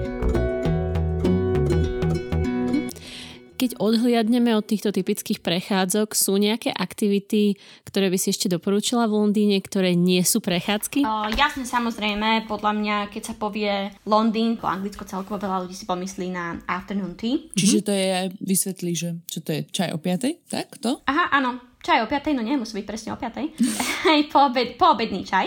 Keď 3.56 3.80
odhliadneme 3.80 4.52
od 4.52 4.68
týchto 4.68 4.92
typických 4.92 5.40
prechádzok, 5.40 6.12
sú 6.12 6.36
nejaké 6.36 6.75
aktivity, 6.75 7.56
ktoré 7.88 8.12
by 8.12 8.19
si 8.19 8.36
ešte 8.36 8.52
doporúčila 8.52 9.08
v 9.08 9.16
Londýne, 9.16 9.63
ktoré 9.63 9.96
nie 9.96 10.19
sú 10.28 10.44
prechádzky? 10.44 11.08
Uh, 11.08 11.31
jasne, 11.40 11.63
samozrejme. 11.63 12.51
Podľa 12.51 12.72
mňa, 12.75 12.98
keď 13.16 13.31
sa 13.31 13.36
povie 13.40 13.96
Londýn, 14.04 14.60
po 14.60 14.68
anglicko 14.68 15.08
celkovo 15.08 15.40
veľa 15.40 15.63
ľudí 15.63 15.72
si 15.72 15.88
pomyslí 15.88 16.36
na 16.36 16.60
afternoon 16.68 17.15
tea. 17.15 17.48
Čiže 17.56 17.80
to 17.88 17.96
je, 17.96 18.36
vysvetlí, 18.44 18.91
že 18.91 19.10
čo 19.24 19.39
to 19.39 19.56
je, 19.56 19.63
čaj 19.72 19.96
o 19.96 20.03
piatej? 20.03 20.44
Tak 20.51 20.75
to? 20.84 21.00
Aha, 21.08 21.32
áno 21.32 21.75
čaj 21.86 22.01
o 22.01 22.10
5, 22.10 22.34
no 22.34 22.42
nemusí 22.42 22.74
byť 22.74 22.86
presne 22.89 23.13
o 23.13 23.18
5, 23.22 23.62
aj 24.18 24.20
po, 24.34 24.50
obed, 24.50 24.74
po 24.82 24.98
obedný 24.98 25.22
čaj, 25.22 25.46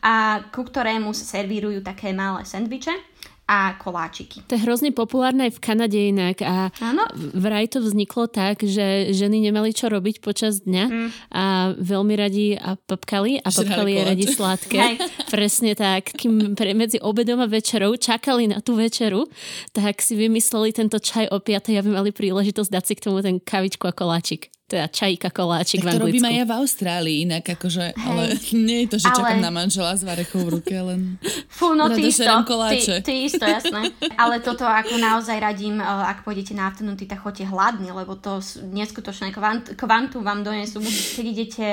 a 0.00 0.40
ku 0.48 0.64
ktorému 0.64 1.12
sa 1.12 1.36
servírujú 1.36 1.84
také 1.84 2.16
malé 2.16 2.48
sendviče 2.48 3.14
a 3.44 3.76
koláčiky. 3.76 4.40
To 4.48 4.56
je 4.56 4.64
hrozne 4.64 4.88
populárne 4.96 5.52
aj 5.52 5.60
v 5.60 5.60
Kanade 5.60 6.00
inak 6.00 6.40
a 6.40 6.72
ano? 6.80 7.04
vraj 7.12 7.68
to 7.68 7.84
vzniklo 7.84 8.24
tak, 8.24 8.64
že 8.64 9.12
ženy 9.12 9.36
nemali 9.44 9.76
čo 9.76 9.92
robiť 9.92 10.24
počas 10.24 10.64
dňa 10.64 10.84
mm. 10.88 11.08
a 11.28 11.44
veľmi 11.76 12.14
radi 12.16 12.56
a 12.56 12.80
popkali 12.80 13.44
a 13.44 13.48
popkali 13.52 14.00
je 14.00 14.02
radi 14.08 14.26
sladké. 14.32 14.96
Presne 15.28 15.76
tak. 15.76 16.16
Kým 16.16 16.56
pre, 16.56 16.72
medzi 16.72 16.96
obedom 17.04 17.36
a 17.44 17.48
večerou 17.48 17.92
čakali 18.00 18.48
na 18.48 18.64
tú 18.64 18.80
večeru, 18.80 19.28
tak 19.76 20.00
si 20.00 20.16
vymysleli 20.16 20.72
tento 20.72 20.96
čaj 20.96 21.28
o 21.28 21.36
5, 21.36 21.68
aby 21.76 21.88
mali 21.92 22.16
príležitosť 22.16 22.70
dať 22.72 22.84
si 22.88 22.94
k 22.96 23.04
tomu 23.04 23.20
ten 23.20 23.36
kavičku 23.44 23.84
a 23.84 23.92
koláčik 23.92 24.48
teda 24.74 24.90
čajka 24.90 25.30
koláčik 25.30 25.86
tak 25.86 25.94
to 25.94 26.02
robím 26.02 26.26
aj 26.26 26.34
ja 26.34 26.44
v 26.50 26.52
Austrálii 26.58 27.16
inak, 27.22 27.46
akože, 27.54 27.94
ale 27.94 28.34
nie 28.66 28.82
je 28.84 28.88
to, 28.90 28.96
že 28.98 29.06
ale... 29.06 29.16
čakám 29.22 29.38
na 29.38 29.50
manžela 29.54 29.94
s 29.94 30.02
varechou 30.02 30.42
v 30.42 30.58
ruke, 30.58 30.74
len 30.74 31.14
Fú, 31.46 31.78
no 31.78 31.86
ty 31.94 32.10
isto, 32.10 32.26
ty, 32.26 32.78
ty 33.06 33.14
isto, 33.30 33.46
jasné. 33.46 33.94
ale 34.22 34.42
toto 34.42 34.66
ako 34.66 34.98
naozaj 34.98 35.38
radím, 35.38 35.78
eh, 35.78 35.86
ak 35.86 36.26
pôjdete 36.26 36.58
na 36.58 36.66
afternoon 36.66 36.98
tak 36.98 37.22
choďte 37.22 37.46
hladní, 37.46 37.94
lebo 37.94 38.18
to 38.18 38.42
neskutočné 38.66 39.30
kvant, 39.30 39.78
kvantu 39.78 40.24
vám 40.24 40.42
donesú. 40.42 40.82
Keď 40.82 41.26
idete 41.26 41.66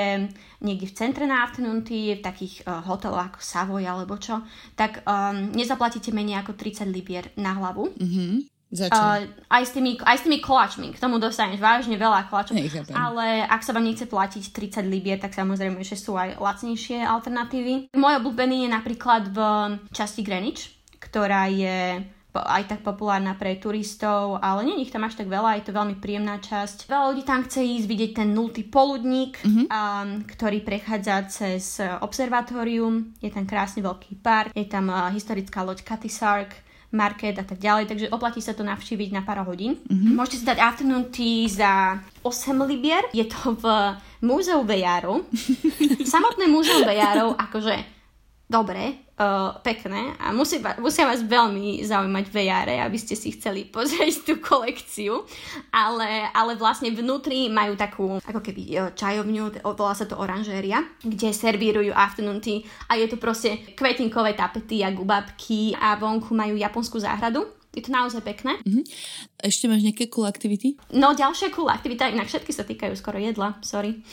niekde 0.62 0.86
v 0.86 0.94
centre 0.94 1.24
na 1.26 1.42
afternoon 1.42 1.82
tea, 1.82 2.14
v 2.14 2.22
takých 2.22 2.62
uh, 2.68 2.84
hoteloch 2.86 3.34
ako 3.34 3.40
Savoy 3.42 3.82
alebo 3.82 4.14
čo, 4.20 4.44
tak 4.78 5.02
um, 5.02 5.50
nezaplatíte 5.50 6.14
menej 6.14 6.44
ako 6.44 6.54
30 6.54 6.86
libier 6.92 7.34
na 7.34 7.58
hlavu. 7.58 7.90
Mm-hmm. 7.96 8.51
Uh, 8.72 9.28
aj, 9.52 9.68
s 9.68 9.76
tými, 9.76 10.00
aj 10.00 10.16
s 10.16 10.24
tými 10.24 10.40
koláčmi, 10.40 10.96
k 10.96 11.02
tomu 11.02 11.20
dostaneš 11.20 11.60
vážne 11.60 12.00
veľa 12.00 12.32
koláčov. 12.32 12.56
Ale 12.96 13.44
ak 13.44 13.60
sa 13.60 13.76
vám 13.76 13.84
nechce 13.84 14.08
platiť 14.08 14.48
30 14.48 14.88
libier, 14.88 15.20
tak 15.20 15.36
samozrejme, 15.36 15.84
že 15.84 15.92
sú 15.92 16.16
aj 16.16 16.40
lacnejšie 16.40 17.04
alternatívy. 17.04 17.92
Môj 17.92 18.14
obľúbený 18.24 18.64
je 18.64 18.70
napríklad 18.72 19.28
v 19.28 19.38
časti 19.92 20.24
Greenwich, 20.24 20.72
ktorá 21.04 21.52
je 21.52 22.00
aj 22.32 22.64
tak 22.64 22.80
populárna 22.80 23.36
pre 23.36 23.60
turistov, 23.60 24.40
ale 24.40 24.64
nie 24.64 24.80
ich 24.80 24.88
tam 24.88 25.04
až 25.04 25.20
tak 25.20 25.28
veľa, 25.28 25.60
je 25.60 25.68
to 25.68 25.76
veľmi 25.76 26.00
príjemná 26.00 26.40
časť. 26.40 26.88
Veľa 26.88 27.04
ľudí 27.12 27.22
tam 27.28 27.44
chce 27.44 27.60
ísť 27.60 27.84
vidieť 27.84 28.12
ten 28.24 28.32
nultý 28.32 28.64
poludník, 28.64 29.36
mm-hmm. 29.44 29.66
um, 29.68 30.08
ktorý 30.24 30.64
prechádza 30.64 31.28
cez 31.28 31.76
observatórium, 32.00 33.12
je 33.20 33.28
tam 33.28 33.44
krásny 33.44 33.84
veľký 33.84 34.24
park, 34.24 34.56
je 34.56 34.64
tam 34.64 34.88
uh, 34.88 35.12
historická 35.12 35.60
loď 35.60 35.84
Cathy 35.84 36.08
Sark, 36.08 36.56
market 36.92 37.40
a 37.40 37.44
tak 37.44 37.58
ďalej, 37.58 37.88
takže 37.88 38.12
oplatí 38.12 38.44
sa 38.44 38.52
to 38.52 38.62
navštíviť 38.62 39.10
na 39.16 39.24
pár 39.24 39.42
hodín. 39.48 39.80
Mm-hmm. 39.88 40.12
Môžete 40.12 40.38
si 40.38 40.44
dať 40.44 40.58
afternoon 40.60 41.08
tea 41.08 41.48
za 41.48 41.98
8 42.20 42.68
libier. 42.68 43.02
Je 43.16 43.24
to 43.24 43.56
v 43.56 43.64
Múzeu 44.22 44.60
Vejárov. 44.62 45.24
Samotné 46.12 46.46
Múzeu 46.52 46.84
Vejárov, 46.84 47.34
akože 47.34 47.80
dobre, 48.46 49.00
pekné. 49.62 50.14
A 50.20 50.34
musí, 50.34 50.60
musia 50.78 51.08
vás 51.08 51.22
veľmi 51.24 51.82
zaujímať 51.86 52.24
VR, 52.28 52.68
aby 52.84 52.98
ste 52.98 53.14
si 53.16 53.34
chceli 53.34 53.68
pozrieť 53.74 54.26
tú 54.26 54.34
kolekciu, 54.42 55.24
ale, 55.72 56.28
ale 56.34 56.58
vlastne 56.58 56.92
vnútri 56.92 57.48
majú 57.48 57.78
takú 57.78 58.20
ako 58.20 58.40
keby 58.44 58.62
uh, 58.76 58.90
čajovňu, 58.92 59.64
volá 59.64 59.94
sa 59.94 60.04
to 60.04 60.18
oranžéria, 60.18 60.84
kde 61.00 61.32
servírujú 61.32 61.94
afternoon 61.94 62.42
tea. 62.42 62.64
A 62.90 62.98
je 62.98 63.06
tu 63.08 63.16
proste 63.16 63.72
kvetinkové 63.72 64.36
tapety 64.36 64.84
a 64.84 64.92
gubabky 64.92 65.72
a 65.78 65.96
vonku 65.96 66.34
majú 66.36 66.58
japonskú 66.58 67.00
záhradu 67.00 67.61
je 67.72 67.82
to 67.82 67.90
naozaj 67.90 68.20
pekné. 68.20 68.60
Mm-hmm. 68.62 68.84
Ešte 69.40 69.64
máš 69.66 69.82
nejaké 69.82 70.12
cool 70.12 70.28
aktivity? 70.28 70.76
No, 70.92 71.16
ďalšia 71.16 71.48
cool 71.56 71.72
aktivita, 71.72 72.12
inak 72.12 72.28
všetky 72.28 72.52
sa 72.52 72.68
týkajú 72.68 72.92
skoro 72.92 73.16
jedla, 73.16 73.56
sorry. 73.64 74.04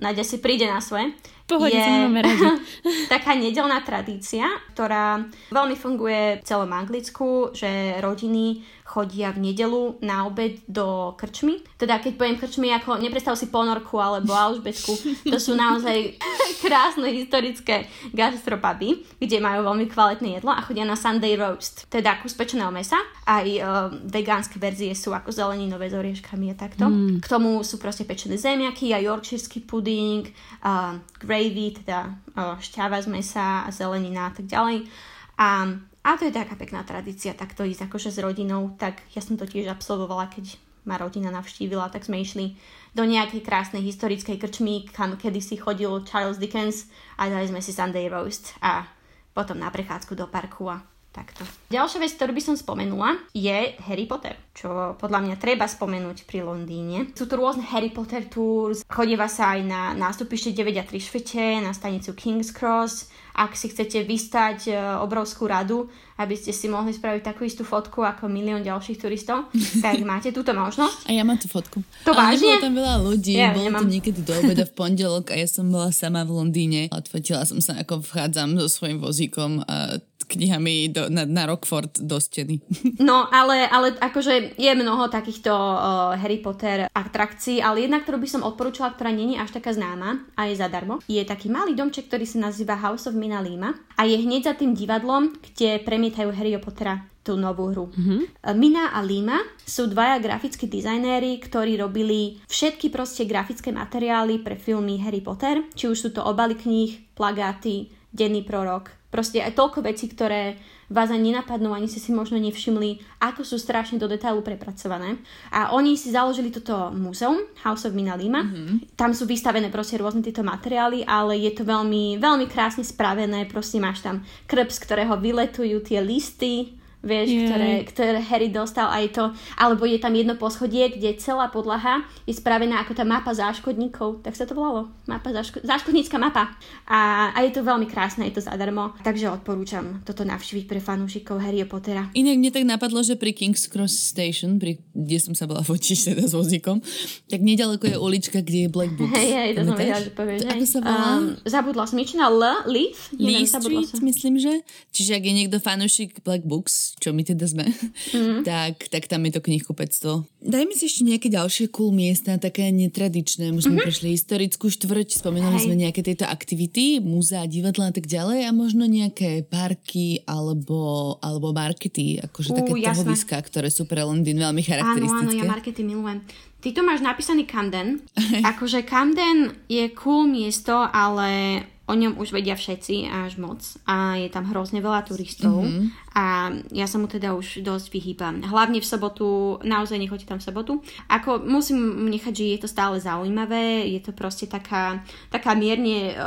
Nadia 0.00 0.24
si 0.24 0.38
príde 0.38 0.64
na 0.70 0.80
svoje. 0.80 1.12
Pohode, 1.50 1.74
je 1.74 1.82
taká 3.12 3.34
nedelná 3.34 3.82
tradícia, 3.82 4.46
ktorá 4.70 5.26
veľmi 5.50 5.74
funguje 5.74 6.38
v 6.38 6.46
celom 6.46 6.70
Anglicku, 6.70 7.50
že 7.50 7.98
rodiny 7.98 8.62
chodia 8.90 9.30
v 9.30 9.38
nedelu 9.38 10.02
na 10.02 10.26
obed 10.26 10.58
do 10.66 11.14
krčmy. 11.14 11.62
Teda 11.78 12.02
keď 12.02 12.18
poviem 12.18 12.34
krčmy, 12.34 12.74
ako 12.74 12.98
neprestav 12.98 13.38
si 13.38 13.46
ponorku 13.46 14.02
alebo 14.02 14.34
alžbetku, 14.34 14.90
to 15.30 15.38
sú 15.38 15.54
naozaj 15.54 16.18
krásne 16.64 17.06
historické 17.14 17.86
gastropuby, 18.10 19.06
kde 19.22 19.38
majú 19.38 19.70
veľmi 19.70 19.86
kvalitné 19.86 20.42
jedlo 20.42 20.50
a 20.50 20.66
chodia 20.66 20.82
na 20.82 20.98
Sunday 20.98 21.38
roast, 21.38 21.86
teda 21.86 22.18
kus 22.18 22.34
pečeného 22.34 22.74
mesa. 22.74 22.98
Aj 23.22 23.46
e, 23.46 23.62
vegánske 24.10 24.58
verzie 24.58 24.90
sú 24.98 25.14
ako 25.14 25.30
zeleninové 25.30 25.86
s 25.86 25.94
orieškami 25.94 26.50
a 26.50 26.58
takto. 26.58 26.90
Mm. 26.90 27.22
K 27.22 27.26
tomu 27.30 27.62
sú 27.62 27.78
proste 27.78 28.02
pečené 28.02 28.34
zemiaky 28.34 28.90
a 28.90 28.98
yorkshireský 28.98 29.62
puding, 29.70 30.26
uh, 30.66 30.98
e, 30.98 31.22
gravy, 31.22 31.78
teda 31.78 32.10
uh, 32.34 32.58
šťava 32.58 32.98
z 32.98 33.06
mesa 33.06 33.62
a 33.62 33.70
zelenina 33.70 34.28
a 34.28 34.32
tak 34.34 34.50
ďalej. 34.50 34.90
A 35.38 35.78
a 36.00 36.16
to 36.16 36.28
je 36.28 36.32
taká 36.32 36.56
pekná 36.56 36.80
tradícia, 36.82 37.36
takto 37.36 37.64
ísť 37.64 37.86
akože 37.88 38.10
s 38.10 38.18
rodinou, 38.24 38.72
tak 38.80 39.04
ja 39.12 39.20
som 39.20 39.36
to 39.36 39.44
tiež 39.44 39.68
absolvovala, 39.68 40.32
keď 40.32 40.56
ma 40.88 40.96
rodina 40.96 41.28
navštívila, 41.28 41.92
tak 41.92 42.08
sme 42.08 42.24
išli 42.24 42.56
do 42.96 43.04
nejakej 43.04 43.44
krásnej 43.44 43.84
historickej 43.84 44.40
krčmy, 44.40 44.88
kam 44.88 45.20
kedysi 45.20 45.60
chodil 45.60 45.92
Charles 46.08 46.40
Dickens 46.40 46.88
a 47.20 47.28
dali 47.28 47.46
sme 47.46 47.60
si 47.60 47.76
Sunday 47.76 48.08
roast 48.08 48.56
a 48.64 48.88
potom 49.36 49.60
na 49.60 49.68
prechádzku 49.68 50.16
do 50.16 50.26
parku 50.26 50.72
a 50.72 50.80
takto. 51.10 51.42
Ďalšia 51.70 51.98
vec, 52.02 52.12
ktorú 52.14 52.32
by 52.34 52.42
som 52.42 52.54
spomenula, 52.54 53.18
je 53.34 53.74
Harry 53.86 54.06
Potter, 54.06 54.38
čo 54.54 54.94
podľa 54.98 55.26
mňa 55.26 55.36
treba 55.42 55.66
spomenúť 55.66 56.26
pri 56.26 56.46
Londýne. 56.46 57.10
Sú 57.18 57.26
tu 57.26 57.34
rôzne 57.34 57.66
Harry 57.66 57.90
Potter 57.90 58.26
tours, 58.30 58.86
chodíva 58.86 59.26
sa 59.26 59.58
aj 59.58 59.60
na 59.66 59.82
nástupište 59.94 60.54
9 60.54 60.78
a 60.78 60.84
3 60.86 60.98
švete, 61.02 61.44
na 61.62 61.74
stanicu 61.74 62.14
King's 62.14 62.54
Cross, 62.54 63.10
ak 63.34 63.54
si 63.54 63.70
chcete 63.70 64.02
vystať 64.04 64.58
e, 64.68 64.74
obrovskú 65.00 65.46
radu, 65.46 65.86
aby 66.18 66.34
ste 66.34 66.50
si 66.52 66.66
mohli 66.66 66.92
spraviť 66.92 67.22
takú 67.24 67.46
istú 67.46 67.62
fotku 67.62 68.02
ako 68.02 68.26
milión 68.26 68.60
ďalších 68.60 68.98
turistov, 69.00 69.48
tak 69.84 70.02
máte 70.02 70.34
túto 70.34 70.50
možnosť. 70.52 71.06
A 71.08 71.14
ja 71.14 71.22
mám 71.22 71.38
tú 71.38 71.46
fotku. 71.46 71.80
To 72.04 72.12
Ale 72.12 72.36
vážne? 72.36 72.58
tam 72.58 72.74
veľa 72.76 72.96
ľudí, 73.00 73.38
ja, 73.38 73.54
bolo 73.54 73.70
nemám. 73.70 73.82
to 73.86 73.94
niekedy 73.94 74.20
do 74.20 74.34
obeda 74.34 74.66
v 74.66 74.74
pondelok 74.74 75.30
a 75.32 75.38
ja 75.38 75.46
som 75.46 75.70
bola 75.70 75.94
sama 75.94 76.26
v 76.26 76.36
Londýne. 76.36 76.80
Odfotila 76.90 77.46
som 77.46 77.62
sa, 77.62 77.78
ako 77.78 78.02
vchádzam 78.02 78.58
so 78.60 78.68
svojím 78.68 78.98
vozíkom 79.00 79.62
a 79.64 80.02
knihami 80.30 80.94
do, 80.94 81.10
na, 81.10 81.26
na 81.26 81.50
Rockford 81.50 81.98
do 81.98 82.22
steny. 82.22 82.62
No, 83.00 83.26
ale, 83.32 83.64
ale 83.64 83.96
akože 83.96 84.60
je 84.60 84.72
mnoho 84.76 85.08
takýchto 85.08 85.50
uh, 85.50 86.12
Harry 86.20 86.36
Potter 86.38 86.86
atrakcií, 86.92 87.64
ale 87.64 87.88
jedna, 87.88 88.04
ktorú 88.04 88.20
by 88.20 88.28
som 88.28 88.44
odporúčala, 88.44 88.92
ktorá 88.92 89.08
není 89.08 89.40
až 89.40 89.56
taká 89.56 89.72
známa 89.72 90.20
a 90.36 90.46
je 90.46 90.60
zadarmo, 90.60 91.00
je 91.08 91.22
taký 91.24 91.48
malý 91.48 91.72
domček, 91.72 92.12
ktorý 92.12 92.28
sa 92.28 92.50
nazýva 92.50 92.76
House 92.76 93.08
of 93.08 93.16
Mina 93.16 93.40
Lima 93.40 93.72
a 93.96 94.04
je 94.04 94.20
hneď 94.20 94.52
za 94.52 94.54
tým 94.54 94.76
divadlom, 94.76 95.32
kde 95.40 95.80
premietajú 95.80 96.28
Harry 96.36 96.52
Pottera 96.60 97.08
tú 97.20 97.36
novú 97.36 97.68
hru. 97.72 97.86
Mm-hmm. 97.92 98.20
Mina 98.56 98.96
a 98.96 99.00
Lima 99.04 99.38
sú 99.60 99.86
dvaja 99.86 100.18
grafickí 100.18 100.64
dizajnéri, 100.66 101.36
ktorí 101.40 101.76
robili 101.76 102.40
všetky 102.48 102.88
proste 102.88 103.28
grafické 103.28 103.70
materiály 103.70 104.40
pre 104.40 104.56
filmy 104.56 104.98
Harry 105.04 105.20
Potter, 105.20 105.68
či 105.76 105.86
už 105.86 105.96
sú 105.96 106.08
to 106.10 106.24
obaly 106.24 106.56
kníh, 106.56 107.12
plagáty, 107.12 107.92
denný 108.10 108.42
prorok, 108.42 108.99
Proste 109.10 109.42
aj 109.42 109.58
toľko 109.58 109.82
vecí, 109.82 110.06
ktoré 110.06 110.54
vás 110.90 111.10
ani 111.10 111.30
nenapadnú, 111.30 111.70
ani 111.70 111.86
ste 111.86 112.02
si 112.02 112.10
možno 112.10 112.38
nevšimli, 112.38 113.22
ako 113.22 113.46
sú 113.46 113.58
strašne 113.58 113.98
do 113.98 114.10
detailu 114.10 114.42
prepracované. 114.42 115.18
A 115.54 115.70
oni 115.74 115.94
si 115.94 116.10
založili 116.10 116.50
toto 116.50 116.90
múzeum, 116.90 117.38
House 117.62 117.86
of 117.86 117.94
Minalima. 117.94 118.42
Mm-hmm. 118.42 118.98
Tam 118.98 119.14
sú 119.14 119.26
vystavené 119.26 119.70
proste 119.70 119.98
rôzne 119.98 120.22
tieto 120.22 120.42
materiály, 120.42 121.06
ale 121.06 121.38
je 121.42 121.54
to 121.54 121.62
veľmi, 121.62 122.18
veľmi 122.18 122.46
krásne 122.50 122.82
spravené. 122.82 123.46
Proste 123.46 123.78
máš 123.78 124.02
tam 124.02 124.26
krb, 124.50 124.70
z 124.70 124.78
ktorého 124.82 125.14
vyletujú 125.18 125.78
tie 125.82 126.02
listy, 126.02 126.79
vieš, 127.00 127.28
yeah. 127.32 127.48
ktoré, 127.48 127.70
ktoré 127.88 128.20
Harry 128.20 128.48
dostal 128.52 128.88
aj 128.92 129.16
to, 129.16 129.24
alebo 129.56 129.88
je 129.88 129.96
tam 129.96 130.12
jedno 130.12 130.36
poschodie, 130.36 130.92
kde 130.92 131.16
celá 131.16 131.48
podlaha 131.48 132.04
je 132.28 132.36
spravená 132.36 132.84
ako 132.84 132.92
tá 132.92 133.04
mapa 133.08 133.32
záškodníkov, 133.32 134.20
tak 134.24 134.36
sa 134.36 134.44
to 134.44 134.52
volalo, 134.52 134.92
mapa 135.08 135.32
záško- 135.32 135.64
záškodnícka 135.64 136.20
mapa. 136.20 136.52
A, 136.84 137.32
a 137.32 137.38
je 137.44 137.56
to 137.56 137.64
veľmi 137.64 137.88
krásne, 137.88 138.28
je 138.28 138.36
to 138.36 138.42
zadarmo, 138.44 138.92
takže 139.00 139.32
odporúčam 139.32 140.04
toto 140.04 140.28
navštíviť 140.28 140.64
pre 140.68 140.80
fanúšikov 140.80 141.40
Harry 141.40 141.64
Pottera. 141.64 142.12
Inak 142.12 142.36
mne 142.36 142.50
tak 142.52 142.64
napadlo, 142.68 143.00
že 143.00 143.16
pri 143.16 143.32
King's 143.32 143.64
Cross 143.64 143.96
Station, 143.96 144.60
pri, 144.60 144.80
kde 144.92 145.18
som 145.20 145.32
sa 145.32 145.48
bola 145.48 145.64
fotiť 145.70 146.12
teda 146.12 146.24
s 146.28 146.34
vozíkom, 146.36 146.84
tak 147.32 147.40
nedaleko 147.40 147.88
je 147.88 147.96
ulička, 147.96 148.44
kde 148.44 148.66
je 148.66 148.68
Black 148.68 148.92
Books. 148.96 149.16
Hej, 149.16 149.30
hej, 149.32 149.50
to 149.56 149.60
som 149.64 149.76
vedela, 149.76 150.00
že 150.04 150.12
povieš. 150.12 150.40
Ako 150.44 150.64
sa 150.68 150.78
volá? 150.84 151.08
Um, 151.16 151.24
zabudla 151.48 151.84
som 151.88 151.96
L, 152.00 152.42
Leaf? 152.68 152.98
Lee 153.16 153.48
Street, 153.48 153.92
myslím, 154.04 154.36
že. 154.36 154.60
Čiže 154.92 155.16
ak 155.16 155.22
je 155.24 155.32
niekto 155.32 155.56
fanúšik 155.62 156.20
Black 156.20 156.44
Books, 156.44 156.89
čo 156.98 157.14
my 157.14 157.22
teda 157.22 157.46
sme, 157.46 157.68
mm-hmm. 157.68 158.42
tak, 158.50 158.90
tak 158.90 159.06
tam 159.06 159.22
je 159.28 159.32
to 159.36 159.40
knihkupectvo. 159.44 160.26
Dajme 160.40 160.72
si 160.74 160.88
ešte 160.88 161.06
nejaké 161.06 161.28
ďalšie 161.30 161.68
cool 161.70 161.94
miesta, 161.94 162.40
také 162.40 162.72
netradičné. 162.72 163.52
Už 163.54 163.68
sme 163.68 163.78
mm-hmm. 163.78 163.86
prešli 163.86 164.08
historickú 164.16 164.66
štvrť, 164.72 165.20
spomenuli 165.20 165.60
Hej. 165.60 165.64
sme 165.68 165.76
nejaké 165.76 166.00
tieto 166.00 166.24
aktivity, 166.26 166.98
múzea, 166.98 167.46
divadla 167.46 167.90
a 167.90 167.94
tak 167.94 168.08
ďalej 168.08 168.48
a 168.48 168.50
možno 168.50 168.88
nejaké 168.88 169.44
parky 169.46 170.24
alebo, 170.24 171.16
alebo 171.20 171.52
markety, 171.52 172.18
akože 172.24 172.50
uh, 172.50 172.56
také 172.64 172.72
trhoviská, 172.80 173.36
ktoré 173.44 173.68
sú 173.68 173.84
pre 173.86 174.02
Londýn 174.02 174.40
veľmi 174.40 174.62
charakteristické. 174.64 175.28
Áno, 175.28 175.36
áno, 175.36 175.44
ja 175.46 175.54
markety 175.54 175.82
milujem. 175.84 176.18
Ty 176.60 176.76
tu 176.76 176.80
máš 176.84 177.00
napísaný 177.00 177.48
Camden. 177.48 178.04
akože 178.52 178.84
Camden 178.84 179.52
je 179.68 179.88
cool 179.96 180.28
miesto, 180.28 180.76
ale 180.76 181.64
o 181.90 181.94
ňom 181.98 182.22
už 182.22 182.30
vedia 182.30 182.54
všetci 182.54 183.10
až 183.10 183.34
moc 183.42 183.58
a 183.82 184.14
je 184.14 184.30
tam 184.30 184.46
hrozne 184.46 184.78
veľa 184.78 185.02
turistov 185.02 185.66
mm-hmm. 185.66 186.09
A 186.10 186.50
ja 186.74 186.86
sa 186.90 186.98
mu 186.98 187.06
teda 187.06 187.38
už 187.38 187.62
dosť 187.62 187.86
vyhýbam. 187.94 188.42
Hlavne 188.42 188.82
v 188.82 188.90
sobotu, 188.90 189.58
naozaj 189.62 189.94
nechoďte 189.94 190.26
tam 190.26 190.40
v 190.42 190.46
sobotu. 190.46 190.72
Ako 191.06 191.38
musím 191.46 192.10
nechať, 192.10 192.32
že 192.34 192.44
je 192.56 192.60
to 192.66 192.68
stále 192.68 192.98
zaujímavé, 192.98 193.86
je 193.86 194.00
to 194.02 194.10
proste 194.10 194.50
taká, 194.50 195.06
taká 195.30 195.54
mierne, 195.54 196.18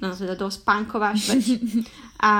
no, 0.00 0.12
teda 0.12 0.36
dosť 0.36 0.58
pánková 0.64 1.16
štvrť 1.20 1.48
a, 2.20 2.34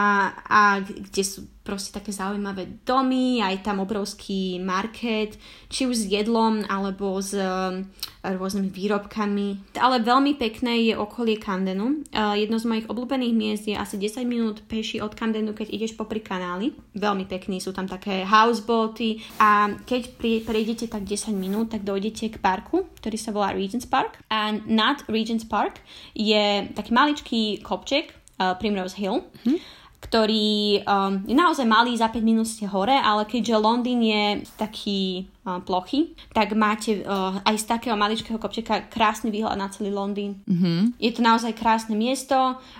a 0.44 0.60
kde 0.84 1.24
sú 1.24 1.48
proste 1.64 1.88
také 1.88 2.12
zaujímavé 2.12 2.84
domy, 2.84 3.40
aj 3.40 3.64
tam 3.64 3.80
obrovský 3.80 4.60
market, 4.60 5.40
či 5.72 5.88
už 5.88 6.04
s 6.04 6.04
jedlom 6.04 6.68
alebo 6.68 7.16
s 7.16 7.32
uh, 7.32 7.80
rôznymi 8.20 8.68
výrobkami. 8.68 9.78
Ale 9.80 10.04
veľmi 10.04 10.36
pekné 10.36 10.92
je 10.92 10.94
okolie 10.98 11.40
Camdenu. 11.40 12.04
Uh, 12.12 12.36
jedno 12.36 12.60
z 12.60 12.68
mojich 12.68 12.90
obľúbených 12.92 13.34
miest 13.36 13.64
je 13.64 13.76
asi 13.76 13.96
10 13.96 14.26
minút 14.28 14.60
peši 14.68 15.00
od 15.00 15.16
Camdenu, 15.16 15.56
keď 15.56 15.72
ideš 15.72 15.96
popri 15.96 16.20
kanáli. 16.20 16.76
Veľmi 16.90 17.22
pekný, 17.30 17.62
sú 17.62 17.70
tam 17.70 17.86
také 17.86 18.26
houseboaty 18.26 19.22
a 19.38 19.70
keď 19.86 20.02
pri, 20.18 20.42
prejdete 20.42 20.90
tak 20.90 21.06
10 21.06 21.30
minút, 21.38 21.70
tak 21.70 21.86
dojdete 21.86 22.34
k 22.34 22.42
parku, 22.42 22.90
ktorý 22.98 23.14
sa 23.14 23.30
volá 23.30 23.54
Regents 23.54 23.86
Park. 23.86 24.18
A 24.26 24.50
nad 24.66 24.98
Regents 25.06 25.46
Park 25.46 25.78
je 26.18 26.66
taký 26.74 26.90
maličký 26.90 27.42
kopček, 27.62 28.10
uh, 28.42 28.58
Primrose 28.58 28.98
Hill. 28.98 29.22
Mm-hmm 29.46 29.80
ktorý 30.00 30.80
um, 30.88 31.20
je 31.28 31.36
naozaj 31.36 31.68
malý, 31.68 31.92
za 31.92 32.08
5 32.08 32.24
minút 32.24 32.48
ste 32.48 32.64
hore, 32.64 32.96
ale 32.96 33.28
keďže 33.28 33.60
Londýn 33.60 34.00
je 34.00 34.24
taký 34.56 35.28
plochy, 35.58 36.14
tak 36.30 36.54
máte 36.54 37.02
uh, 37.02 37.42
aj 37.42 37.56
z 37.58 37.64
takého 37.66 37.98
maličkého 37.98 38.38
kopčeka 38.38 38.86
krásny 38.86 39.34
výhľad 39.34 39.58
na 39.58 39.66
celý 39.74 39.90
Londýn. 39.90 40.38
Mm-hmm. 40.46 41.00
Je 41.02 41.10
to 41.10 41.20
naozaj 41.26 41.50
krásne 41.58 41.98
miesto, 41.98 42.36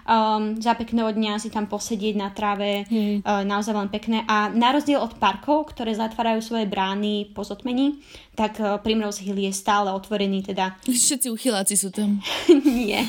um, 0.06 0.54
za 0.62 0.78
pekného 0.78 1.10
dňa 1.10 1.42
si 1.42 1.50
tam 1.50 1.66
posedieť 1.66 2.14
na 2.14 2.30
tráve, 2.30 2.86
mm. 2.86 3.26
uh, 3.26 3.42
naozaj 3.42 3.74
veľmi 3.74 3.92
pekné. 3.92 4.22
A 4.30 4.52
na 4.54 4.70
rozdiel 4.70 5.02
od 5.02 5.18
parkov, 5.18 5.74
ktoré 5.74 5.90
zatvárajú 5.96 6.38
svoje 6.38 6.70
brány 6.70 7.34
po 7.34 7.42
zotmení, 7.42 7.98
tak 8.38 8.62
uh, 8.62 8.78
Primrose 8.78 9.26
Hill 9.26 9.42
je 9.42 9.50
stále 9.50 9.90
otvorený. 9.90 10.46
Teda. 10.46 10.78
Všetci 10.86 11.28
uchyláci 11.28 11.74
sú 11.74 11.90
tam. 11.90 12.22
Nie. 12.68 13.02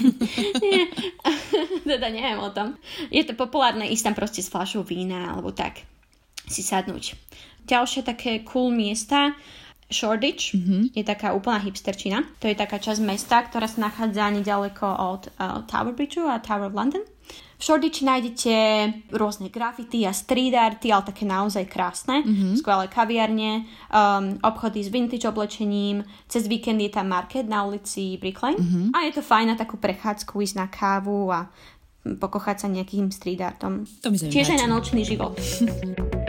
Nie. 0.58 0.82
teda 1.92 2.08
neviem 2.10 2.40
o 2.40 2.50
tom. 2.50 2.80
Je 3.12 3.24
to 3.28 3.36
populárne 3.36 3.88
ísť 3.90 4.12
tam 4.12 4.16
proste 4.16 4.42
s 4.42 4.52
fľašou 4.52 4.88
vína 4.88 5.36
alebo 5.36 5.52
tak 5.52 5.84
si 6.48 6.66
sadnúť. 6.66 7.16
Ďalšie 7.72 8.04
také 8.04 8.44
cool 8.44 8.68
miesta, 8.76 9.32
Shoreditch 9.92 10.56
mm-hmm. 10.56 10.96
je 10.96 11.04
taká 11.04 11.36
úplná 11.36 11.60
hipsterčina. 11.60 12.24
To 12.40 12.48
je 12.48 12.56
taká 12.56 12.80
časť 12.80 13.04
mesta, 13.04 13.44
ktorá 13.44 13.68
sa 13.68 13.92
nachádza 13.92 14.32
nedaleko 14.32 14.88
od 14.88 15.22
uh, 15.36 15.64
Tower 15.68 15.92
Bridgeu 15.92 16.28
a 16.32 16.40
Tower 16.40 16.72
of 16.72 16.76
London. 16.76 17.04
V 17.32 17.62
Shoreditchi 17.62 18.04
nájdete 18.10 18.54
rôzne 19.14 19.54
grafity 19.54 20.10
a 20.10 20.12
street 20.18 20.58
arty, 20.58 20.90
ale 20.90 21.14
také 21.14 21.30
naozaj 21.30 21.70
krásne, 21.70 22.26
mm-hmm. 22.26 22.58
skvelé 22.58 22.90
kaviarne, 22.90 23.70
um, 23.94 24.42
obchody 24.42 24.82
s 24.82 24.90
vintage 24.90 25.30
oblečením, 25.30 26.02
cez 26.26 26.50
víkend 26.50 26.82
je 26.82 26.90
tam 26.90 27.14
market 27.14 27.46
na 27.46 27.62
ulici 27.62 28.18
Brick 28.18 28.42
Lane 28.42 28.58
mm-hmm. 28.58 28.86
a 28.98 29.06
je 29.06 29.12
to 29.14 29.22
fajn 29.22 29.54
na 29.54 29.56
takú 29.56 29.78
prechádzku, 29.78 30.42
ísť 30.42 30.56
na 30.58 30.68
kávu 30.74 31.30
a 31.30 31.54
pokochať 32.02 32.66
sa 32.66 32.68
nejakým 32.68 33.14
street 33.14 33.46
artom. 33.46 33.86
To 34.02 34.10
Tiež 34.10 34.58
aj 34.58 34.66
na 34.66 34.68
nočný 34.68 35.06
život. 35.06 35.38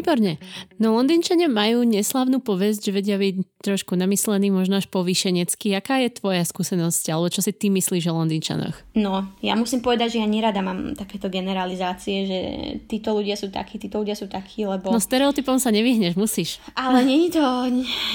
Výborne. 0.00 0.40
No 0.80 0.96
Londýnčania 0.96 1.46
majú 1.52 1.84
neslavnú 1.84 2.40
povesť, 2.40 2.88
že 2.88 2.96
vedia 2.96 3.16
byť 3.20 3.60
trošku 3.60 3.92
namyslení, 3.92 4.48
možno 4.48 4.80
až 4.80 4.88
povýšenecky. 4.88 5.76
Aká 5.76 6.00
je 6.00 6.08
tvoja 6.16 6.40
skúsenosť, 6.40 7.12
alebo 7.12 7.28
čo 7.28 7.44
si 7.44 7.52
ty 7.52 7.68
myslíš 7.68 8.08
o 8.08 8.16
Londýnčanoch? 8.16 8.72
No, 8.96 9.28
ja 9.44 9.52
musím 9.52 9.84
povedať, 9.84 10.16
že 10.16 10.24
ja 10.24 10.28
nerada 10.28 10.64
mám 10.64 10.96
takéto 10.96 11.28
generalizácie, 11.28 12.24
že 12.24 12.40
títo 12.88 13.12
ľudia 13.12 13.36
sú 13.36 13.52
takí, 13.52 13.76
títo 13.76 14.00
ľudia 14.00 14.16
sú 14.16 14.32
takí, 14.32 14.64
lebo... 14.64 14.88
No 14.88 14.96
stereotypom 14.96 15.60
sa 15.60 15.68
nevyhneš, 15.68 16.16
musíš. 16.16 16.56
Ale 16.72 17.04
nie 17.04 17.28
to, 17.28 17.44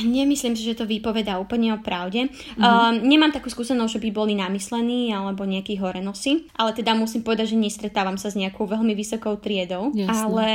nemyslím 0.01 0.57
si, 0.57 0.65
že 0.65 0.81
to 0.81 0.89
vypovedá 0.89 1.37
úplne 1.37 1.77
o 1.77 1.79
pravde. 1.79 2.25
Mm-hmm. 2.25 2.65
Um, 2.65 3.05
nemám 3.05 3.29
takú 3.29 3.53
skúsenosť, 3.53 4.01
že 4.01 4.03
by 4.03 4.09
boli 4.09 4.33
namyslení 4.33 5.13
alebo 5.13 5.45
nejakí 5.45 5.77
horenosy, 5.77 6.49
ale 6.57 6.73
teda 6.73 6.97
musím 6.97 7.21
povedať, 7.21 7.53
že 7.53 7.61
nestretávam 7.61 8.17
sa 8.17 8.33
s 8.33 8.39
nejakou 8.39 8.65
veľmi 8.65 8.97
vysokou 8.97 9.37
triedou, 9.37 9.93
Jasne. 9.93 10.09
ale 10.09 10.47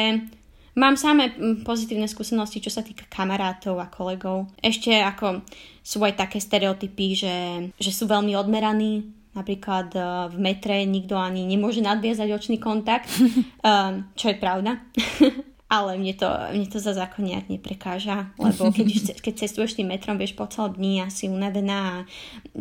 Mám 0.80 0.96
samé 0.96 1.36
mm, 1.36 1.60
pozitívne 1.60 2.08
skúsenosti, 2.08 2.64
čo 2.64 2.72
sa 2.72 2.80
týka 2.80 3.04
kamarátov 3.12 3.76
a 3.76 3.92
kolegov. 3.92 4.48
Ešte 4.64 4.96
ako 4.96 5.44
sú 5.84 6.00
aj 6.00 6.16
také 6.16 6.40
stereotypy, 6.40 7.12
že, 7.12 7.36
že 7.76 7.92
sú 7.92 8.08
veľmi 8.08 8.32
odmeraní, 8.32 9.04
napríklad 9.36 9.92
e, 9.92 10.00
v 10.32 10.36
metre 10.40 10.80
nikto 10.88 11.20
ani 11.20 11.44
nemôže 11.44 11.84
nadviazať 11.84 12.32
očný 12.32 12.56
kontakt, 12.56 13.12
um, 13.60 14.08
čo 14.18 14.32
je 14.32 14.36
pravda. 14.40 14.80
ale 15.70 15.94
mne 15.94 16.18
to, 16.18 16.26
mne 16.26 16.66
to 16.66 16.82
za 16.82 16.98
zákon 16.98 17.30
nejak 17.30 17.46
neprekáža, 17.46 18.34
lebo 18.42 18.74
keď, 18.74 19.22
keď 19.22 19.34
cestuješ 19.46 19.78
tým 19.78 19.94
metrom, 19.94 20.18
vieš, 20.18 20.34
po 20.34 20.50
celé 20.50 20.74
dní 20.74 20.94
asi 20.98 21.30
unavená 21.30 21.78
a 21.78 21.96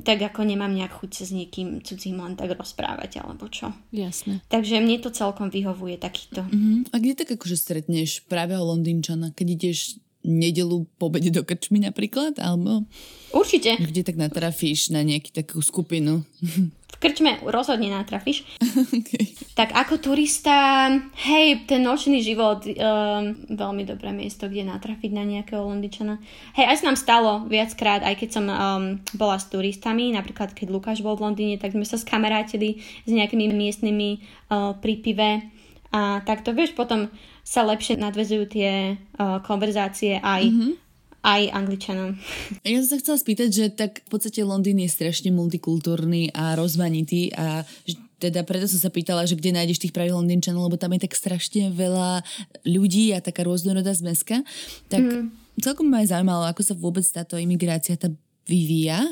tak 0.05 0.21
ako 0.21 0.45
nemám 0.45 0.69
nejak 0.69 0.93
chuť 0.93 1.25
s 1.25 1.33
niekým 1.33 1.81
cudzím 1.81 2.21
len 2.21 2.37
tak 2.37 2.53
rozprávať, 2.53 3.25
alebo 3.25 3.49
čo. 3.49 3.73
Jasne. 3.89 4.45
Takže 4.53 4.77
mne 4.77 5.01
to 5.01 5.09
celkom 5.09 5.49
vyhovuje 5.49 5.97
takýto. 5.97 6.45
Uh-huh. 6.45 6.85
A 6.93 6.95
kde 7.01 7.25
tak 7.25 7.33
akože 7.33 7.57
stretneš 7.57 8.21
práve 8.29 8.53
Londýnčana, 8.53 9.33
keď 9.33 9.47
ideš 9.57 9.97
nedelu 10.23 10.83
po 10.99 11.07
obede 11.07 11.31
do 11.31 11.47
krčmy 11.47 11.79
napríklad, 11.79 12.35
alebo... 12.43 12.83
Určite. 13.31 13.77
Kde 13.77 14.01
tak 14.03 14.17
natrafíš 14.17 14.91
na 14.91 15.05
nejakú 15.05 15.31
takú 15.31 15.61
skupinu? 15.63 16.25
V 16.89 16.97
krčme 16.97 17.39
rozhodne 17.47 17.93
natrafíš. 17.93 18.43
okay. 18.99 19.31
Tak 19.55 19.71
ako 19.71 20.01
turista, 20.01 20.89
hej, 21.23 21.63
ten 21.63 21.79
nočný 21.79 22.19
život, 22.19 22.67
um, 22.67 22.75
veľmi 23.47 23.87
dobré 23.87 24.11
miesto, 24.11 24.51
kde 24.51 24.67
natrafiť 24.67 25.11
na 25.15 25.23
nejakého 25.23 25.63
Londičana. 25.63 26.19
Hej, 26.59 26.65
aj 26.67 26.77
sa 26.83 26.87
nám 26.91 26.97
stalo 26.99 27.31
viackrát, 27.47 28.03
aj 28.03 28.15
keď 28.19 28.29
som 28.33 28.45
um, 28.49 28.55
bola 29.15 29.39
s 29.39 29.47
turistami, 29.47 30.11
napríklad 30.11 30.51
keď 30.51 30.67
Lukáš 30.67 30.99
bol 30.99 31.15
v 31.15 31.31
Londýne, 31.31 31.55
tak 31.55 31.71
sme 31.71 31.87
sa 31.87 31.95
skamarátili 31.95 32.83
s 33.07 33.11
nejakými 33.13 33.47
miestnymi 33.55 34.09
uh, 34.51 34.75
pri 34.75 34.93
pive. 34.99 35.31
A 35.89 36.21
takto, 36.21 36.53
vieš, 36.53 36.77
potom 36.77 37.09
sa 37.43 37.65
lepšie 37.65 37.97
nadvezujú 37.97 38.43
tie 38.49 38.95
uh, 38.95 39.41
konverzácie 39.41 40.21
aj 40.21 40.43
mm-hmm 40.47 40.73
aj 41.19 41.51
Angličanom. 41.51 42.15
Ja 42.67 42.79
som 42.83 42.95
sa 42.95 42.99
chcela 43.01 43.17
spýtať, 43.19 43.49
že 43.51 43.65
tak 43.71 44.03
v 44.07 44.09
podstate 44.09 44.39
Londýn 44.47 44.79
je 44.79 44.87
strašne 44.91 45.35
multikultúrny 45.35 46.31
a 46.31 46.55
rozmanitý 46.55 47.31
a 47.35 47.67
teda 48.19 48.43
preto 48.43 48.67
som 48.67 48.79
sa 48.83 48.91
pýtala, 48.91 49.23
že 49.23 49.39
kde 49.39 49.55
nájdeš 49.55 49.79
tých 49.79 49.95
pravých 49.95 50.19
Londýnčanov, 50.19 50.67
lebo 50.67 50.75
tam 50.75 50.91
je 50.91 51.07
tak 51.07 51.15
strašne 51.15 51.71
veľa 51.71 52.23
ľudí 52.67 53.15
a 53.15 53.23
taká 53.23 53.47
rôznorodá 53.47 53.95
zmeska. 53.95 54.43
Tak 54.91 55.03
mm. 55.03 55.59
celkom 55.63 55.87
ma 55.87 56.03
aj 56.03 56.11
zaujímalo, 56.11 56.43
ako 56.51 56.61
sa 56.63 56.75
vôbec 56.75 57.07
táto 57.07 57.39
imigrácia 57.39 57.95
tá 57.95 58.11
vyvíja, 58.43 59.07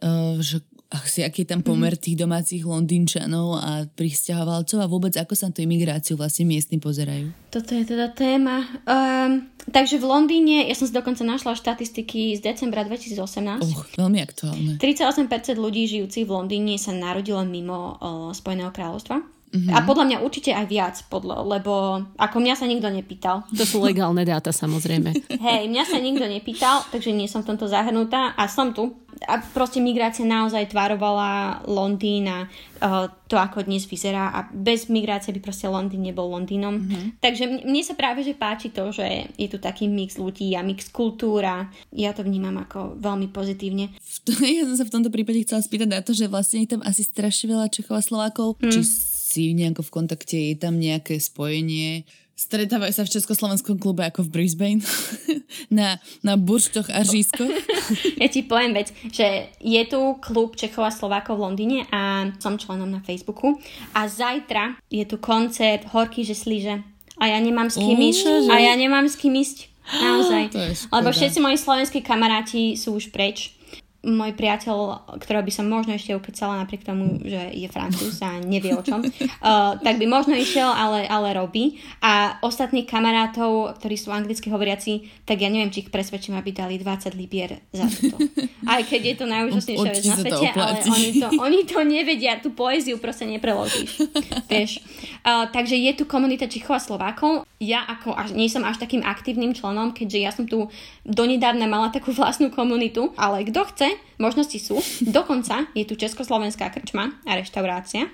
uh, 0.00 0.40
že 0.40 0.64
asi 0.88 1.20
aký 1.20 1.44
je 1.44 1.52
tam 1.52 1.60
pomer 1.60 1.92
mm. 1.92 2.00
tých 2.00 2.16
domácich 2.16 2.62
Londýnčanov 2.64 3.60
a 3.60 3.84
pristahovalcov 3.92 4.78
a 4.80 4.88
vôbec 4.88 5.12
ako 5.20 5.36
sa 5.36 5.52
na 5.52 5.54
tú 5.54 5.60
imigráciu 5.60 6.16
vlastne 6.16 6.48
miestni 6.48 6.80
pozerajú? 6.80 7.28
Toto 7.52 7.76
je 7.76 7.84
teda 7.84 8.08
téma. 8.16 8.64
Um, 8.88 9.52
takže 9.68 10.00
v 10.00 10.08
Londýne, 10.08 10.64
ja 10.64 10.72
som 10.72 10.88
si 10.88 10.96
dokonca 10.96 11.28
našla 11.28 11.60
štatistiky 11.60 12.36
z 12.36 12.40
decembra 12.40 12.88
2018. 12.88 13.68
Oh, 13.68 13.84
veľmi 14.00 14.18
aktuálne. 14.24 14.80
38% 14.80 15.60
ľudí 15.60 15.84
žijúcich 15.84 16.24
v 16.24 16.32
Londýne 16.32 16.80
sa 16.80 16.96
narodilo 16.96 17.44
mimo 17.44 18.00
uh, 18.00 18.32
Spojeného 18.32 18.72
kráľovstva. 18.72 19.37
Mm-hmm. 19.48 19.72
A 19.72 19.80
podľa 19.80 20.04
mňa 20.04 20.18
určite 20.20 20.52
aj 20.52 20.66
viac, 20.68 20.96
podľa, 21.08 21.40
lebo 21.40 22.04
ako 22.20 22.36
mňa 22.36 22.54
sa 22.54 22.68
nikto 22.68 22.92
nepýtal. 22.92 23.48
To 23.56 23.64
sú 23.64 23.80
legálne 23.80 24.20
dáta 24.20 24.52
samozrejme. 24.52 25.16
Hej, 25.48 25.72
mňa 25.72 25.84
sa 25.88 25.96
nikto 25.96 26.28
nepýtal, 26.28 26.84
takže 26.92 27.16
nie 27.16 27.24
som 27.24 27.40
v 27.40 27.56
tomto 27.56 27.64
zahrnutá 27.64 28.36
a 28.36 28.44
som 28.44 28.76
tu. 28.76 28.92
A 29.26 29.42
proste 29.42 29.82
migrácia 29.82 30.22
naozaj 30.22 30.70
tvarovala 30.70 31.64
Londýn 31.66 32.30
a 32.30 32.46
uh, 32.46 33.10
to, 33.26 33.34
ako 33.34 33.66
dnes 33.66 33.82
vyzerá 33.82 34.30
a 34.30 34.46
bez 34.46 34.86
migrácie 34.86 35.34
by 35.34 35.42
proste 35.42 35.66
Londýn 35.66 36.06
nebol 36.06 36.30
Londýnom. 36.30 36.78
Mm-hmm. 36.78 37.18
Takže 37.18 37.66
mne 37.66 37.82
sa 37.82 37.98
práve 37.98 38.22
že 38.22 38.38
páči 38.38 38.70
to, 38.70 38.94
že 38.94 39.34
je 39.34 39.48
tu 39.50 39.58
taký 39.58 39.90
mix 39.90 40.22
ľudí 40.22 40.54
a 40.54 40.62
mix 40.62 40.86
kultúra. 40.94 41.66
Ja 41.90 42.14
to 42.14 42.22
vnímam 42.22 42.62
ako 42.62 43.00
veľmi 43.00 43.32
pozitívne. 43.32 43.90
Ja 44.58 44.62
som 44.64 44.78
sa 44.78 44.86
v 44.86 44.94
tomto 44.94 45.10
prípade 45.10 45.42
chcela 45.42 45.66
spýtať 45.66 45.88
na 45.88 46.00
to, 46.04 46.14
že 46.14 46.30
vlastne 46.30 46.62
je 46.62 46.78
tam 46.78 46.82
asi 46.86 47.02
strašne 47.02 47.50
veľa 47.50 47.74
Čechov 47.74 47.98
a 47.98 48.02
Slovákov. 48.02 48.58
Mm. 48.62 48.70
Či 48.70 48.80
si 49.28 49.52
nejako 49.52 49.84
v 49.84 49.90
kontakte, 49.92 50.38
je 50.40 50.56
tam 50.56 50.80
nejaké 50.80 51.20
spojenie. 51.20 52.08
Stretávajú 52.38 52.94
sa 52.94 53.02
v 53.04 53.12
Československom 53.18 53.76
klube 53.82 54.06
ako 54.06 54.24
v 54.24 54.32
Brisbane 54.32 54.80
na, 55.78 56.00
na 56.24 56.38
burštoch 56.38 56.88
a 56.88 57.04
žískoch. 57.04 57.50
ja 58.22 58.28
ti 58.30 58.46
poviem 58.46 58.72
vec, 58.72 58.94
že 59.12 59.52
je 59.60 59.82
tu 59.84 60.16
klub 60.22 60.54
Čechov 60.56 60.86
a 60.86 60.94
Slovákov 60.94 61.36
v 61.36 61.44
Londýne 61.44 61.80
a 61.90 62.30
som 62.40 62.56
členom 62.56 62.88
na 62.88 63.02
Facebooku 63.02 63.58
a 63.92 64.06
zajtra 64.06 64.78
je 64.88 65.04
tu 65.04 65.18
koncert 65.18 65.84
Horky, 65.90 66.22
že 66.22 66.38
slíže 66.38 66.80
a 67.18 67.24
ja 67.26 67.38
nemám 67.42 67.66
s 67.66 67.76
kým 67.76 67.98
ísť. 67.98 68.46
A 68.46 68.56
ja 68.62 68.78
nemám 68.78 69.10
s 69.10 69.18
kým 69.18 69.34
ísť. 69.34 69.66
Naozaj. 70.06 70.54
Lebo 70.94 71.08
všetci 71.10 71.42
moji 71.42 71.58
slovenskí 71.58 72.00
kamaráti 72.06 72.78
sú 72.78 72.94
už 72.94 73.10
preč 73.10 73.57
môj 74.06 74.30
priateľ, 74.38 75.10
ktorého 75.18 75.42
by 75.42 75.52
som 75.52 75.66
možno 75.66 75.98
ešte 75.98 76.14
ukecala 76.14 76.62
napriek 76.62 76.86
tomu, 76.86 77.18
že 77.18 77.50
je 77.50 77.66
francúz 77.66 78.22
a 78.22 78.38
nevie 78.38 78.70
o 78.70 78.82
čom, 78.82 79.02
uh, 79.02 79.74
tak 79.86 79.98
by 79.98 80.06
možno 80.06 80.38
išiel, 80.38 80.70
ale, 80.70 81.02
ale 81.10 81.34
robí. 81.34 81.82
A 81.98 82.38
ostatných 82.46 82.86
kamarátov, 82.86 83.74
ktorí 83.82 83.98
sú 83.98 84.14
anglicky 84.14 84.54
hovoriaci, 84.54 85.26
tak 85.26 85.42
ja 85.42 85.50
neviem, 85.50 85.74
či 85.74 85.82
ich 85.82 85.90
presvedčím, 85.90 86.38
aby 86.38 86.54
dali 86.54 86.78
20 86.78 87.18
libier 87.18 87.58
za 87.74 87.90
toto. 87.90 88.22
Aj 88.70 88.82
keď 88.86 89.00
je 89.02 89.14
to 89.18 89.26
najúžasnejšia 89.26 89.90
vec 89.90 90.04
na 90.06 90.16
svete, 90.16 90.46
ale 90.54 90.72
oni 90.86 91.10
to, 91.18 91.26
oni 91.34 91.60
to 91.66 91.78
nevedia, 91.82 92.38
tú 92.38 92.54
poéziu 92.54 93.02
proste 93.02 93.26
nepreložíš. 93.26 93.98
Vieš. 94.52 94.78
Uh, 95.26 95.50
takže 95.50 95.74
je 95.74 95.92
tu 95.98 96.06
komunita 96.06 96.46
Čichov 96.46 96.78
a 96.78 96.80
Slovákov. 96.80 97.42
Ja 97.58 97.82
ako 97.82 98.14
až, 98.14 98.38
nie 98.38 98.46
som 98.46 98.62
až 98.62 98.78
takým 98.78 99.02
aktívnym 99.02 99.50
členom, 99.50 99.90
keďže 99.90 100.18
ja 100.22 100.30
som 100.30 100.46
tu 100.46 100.70
donedávna 101.02 101.66
mala 101.66 101.90
takú 101.90 102.14
vlastnú 102.14 102.54
komunitu, 102.54 103.10
ale 103.18 103.42
kto 103.42 103.66
chce, 103.74 103.88
možnosti 104.22 104.58
sú. 104.62 104.78
Dokonca 105.02 105.66
je 105.74 105.82
tu 105.82 105.98
Československá 105.98 106.70
krčma 106.70 107.18
a 107.26 107.34
reštaurácia 107.34 108.06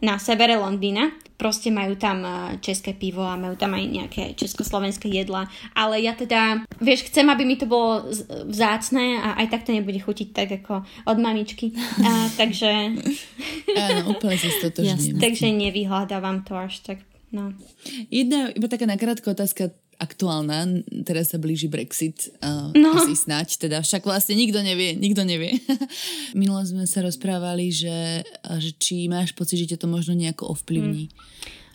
na 0.00 0.16
severe 0.16 0.56
Londýna. 0.56 1.12
Proste 1.36 1.68
majú 1.68 2.00
tam 2.00 2.24
eh, 2.24 2.32
české 2.64 2.96
pivo 2.96 3.28
a 3.28 3.36
majú 3.36 3.60
tam 3.60 3.76
aj 3.76 3.84
nejaké 3.84 4.22
československé 4.40 5.12
jedla. 5.12 5.52
Ale 5.76 6.00
ja 6.00 6.16
teda, 6.16 6.64
vieš, 6.80 7.12
chcem, 7.12 7.28
aby 7.28 7.44
mi 7.44 7.60
to 7.60 7.68
bolo 7.68 8.08
vzácne 8.48 9.20
a 9.20 9.36
aj 9.44 9.52
tak 9.52 9.68
to 9.68 9.76
nebude 9.76 10.00
chutiť 10.00 10.28
tak 10.32 10.48
ako 10.64 10.80
od 11.04 11.18
mamičky. 11.20 11.76
A, 12.02 12.32
takže... 12.40 12.70
Áno, 13.76 14.16
úplne 14.16 14.40
si 14.40 14.48
Takže 15.12 15.52
nevyhľadávam 15.52 16.40
to 16.42 16.56
až 16.56 16.80
tak 16.80 17.07
No. 17.28 17.52
Jedna, 18.08 18.48
iba 18.56 18.68
taká 18.68 18.88
nakrátka 18.88 19.30
otázka 19.30 19.70
aktuálna, 19.98 20.86
teraz 21.02 21.34
sa 21.34 21.42
blíži 21.42 21.66
Brexit, 21.66 22.30
uh, 22.38 22.70
no. 22.70 22.94
asi 22.94 23.18
snať, 23.18 23.66
teda 23.66 23.82
však 23.82 24.06
vlastne 24.06 24.38
nikto 24.38 24.62
nevie, 24.62 24.94
nikto 24.94 25.26
nevie. 25.26 25.58
Minulo 26.38 26.62
sme 26.62 26.86
sa 26.86 27.02
rozprávali, 27.02 27.74
že, 27.74 28.22
že 28.62 28.70
či 28.78 29.10
máš 29.10 29.34
pocit, 29.34 29.58
že 29.58 29.74
ťa 29.74 29.82
to 29.82 29.88
možno 29.90 30.14
nejako 30.14 30.54
ovplyvní. 30.54 31.10
Hmm. 31.10 31.16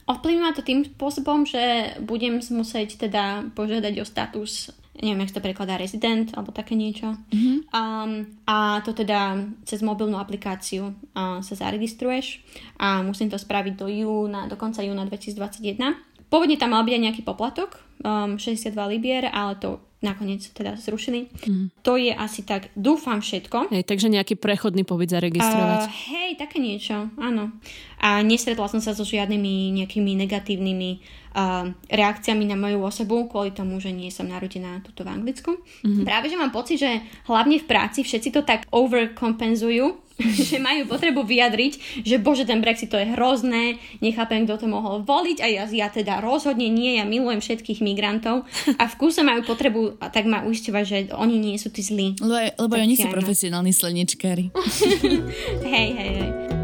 Ovplyvní 0.03 0.39
ma 0.39 0.55
to 0.55 0.63
tým 0.63 0.87
spôsobom, 0.87 1.43
že 1.43 1.95
budem 2.03 2.39
musieť 2.39 3.07
teda 3.07 3.51
požiadať 3.55 3.93
o 3.99 4.05
status 4.07 4.71
neviem, 5.01 5.25
jak 5.25 5.33
to 5.33 5.41
prekladá, 5.41 5.77
rezident 5.77 6.29
alebo 6.37 6.53
také 6.53 6.77
niečo. 6.77 7.17
Mm-hmm. 7.33 7.57
Um, 7.73 8.11
a 8.45 8.81
to 8.85 8.93
teda 8.93 9.41
cez 9.65 9.81
mobilnú 9.81 10.21
aplikáciu 10.21 10.93
uh, 10.93 11.41
sa 11.41 11.53
zaregistruješ 11.57 12.45
a 12.77 13.01
musím 13.01 13.33
to 13.33 13.41
spraviť 13.41 13.73
do 13.73 13.89
júna, 13.89 14.45
do 14.45 14.53
konca 14.53 14.85
júna 14.85 15.09
2021. 15.09 15.81
Pôvodne 16.29 16.57
tam 16.57 16.73
mal 16.77 16.85
byť 16.85 16.93
aj 16.93 17.03
nejaký 17.09 17.21
poplatok, 17.25 17.81
um, 18.05 18.37
62 18.37 18.73
libier, 18.93 19.29
ale 19.29 19.57
to 19.57 19.81
nakoniec 20.03 20.43
teda 20.51 20.75
zrušili. 20.75 21.31
Mm. 21.47 21.71
To 21.87 21.95
je 21.95 22.11
asi 22.11 22.43
tak, 22.43 22.69
dúfam 22.75 23.23
všetko. 23.23 23.71
Hej, 23.71 23.87
takže 23.87 24.11
nejaký 24.11 24.35
prechodný 24.35 24.83
pobyt 24.83 25.15
zaregistrovať. 25.15 25.87
Uh, 25.87 25.93
hej, 26.11 26.29
také 26.35 26.59
niečo, 26.59 27.07
áno. 27.15 27.55
A 28.03 28.19
nestretla 28.19 28.67
som 28.67 28.83
sa 28.83 28.91
so 28.91 29.07
žiadnymi 29.07 29.71
nejakými 29.79 30.11
negatívnymi 30.27 30.91
reakciami 31.89 32.45
na 32.45 32.53
moju 32.53 32.79
osobu 32.85 33.25
kvôli 33.25 33.49
tomu, 33.51 33.81
že 33.81 33.89
nie 33.89 34.13
som 34.13 34.29
narodená 34.29 34.85
tuto 34.85 35.01
v 35.01 35.13
Anglicku. 35.13 35.57
Mm-hmm. 35.81 36.05
Práve, 36.05 36.29
že 36.29 36.37
mám 36.37 36.53
pocit, 36.53 36.77
že 36.77 37.01
hlavne 37.25 37.57
v 37.57 37.65
práci 37.65 38.05
všetci 38.05 38.29
to 38.29 38.41
tak 38.45 38.69
overkompenzujú, 38.69 39.97
že 40.49 40.61
majú 40.61 40.85
potrebu 40.85 41.25
vyjadriť, 41.25 42.05
že 42.05 42.21
bože, 42.21 42.45
ten 42.45 42.61
Brexit 42.61 42.93
to 42.93 43.01
je 43.01 43.09
hrozné, 43.17 43.81
nechápem, 43.97 44.45
kto 44.45 44.65
to 44.65 44.67
mohol 44.69 45.01
voliť 45.01 45.37
a 45.41 45.47
ja, 45.49 45.63
ja 45.65 45.89
teda 45.89 46.21
rozhodne 46.21 46.69
nie, 46.69 47.01
ja 47.01 47.05
milujem 47.05 47.41
všetkých 47.41 47.81
migrantov 47.81 48.45
a 48.77 48.83
v 48.85 48.97
kúse 49.01 49.25
majú 49.25 49.41
potrebu 49.41 49.97
a 49.97 50.13
tak 50.13 50.29
ma 50.29 50.45
uisťovať, 50.45 50.83
že 50.85 50.97
oni 51.17 51.41
nie 51.41 51.57
sú 51.57 51.73
tí 51.73 51.81
zlí. 51.81 52.13
Lebo, 52.21 52.37
lebo 52.69 52.73
oni 52.77 52.93
sú 52.93 53.09
profesionálni 53.09 53.73
slnečkári. 53.73 54.53
hej, 55.73 55.89
hej, 55.97 56.11
hej. 56.21 56.62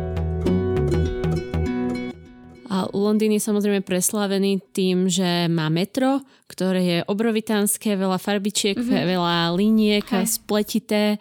A 2.70 2.86
Londýn 2.94 3.34
je 3.34 3.42
samozrejme 3.42 3.82
preslávený 3.82 4.62
tým, 4.72 5.10
že 5.10 5.50
má 5.50 5.68
metro, 5.74 6.22
ktoré 6.46 6.82
je 6.86 6.98
obrovitánske, 7.10 7.98
veľa 7.98 8.22
farbičiek, 8.22 8.78
mm-hmm. 8.78 9.06
veľa 9.10 9.38
liniek, 9.58 10.06
Hej. 10.06 10.38
spletité 10.38 11.18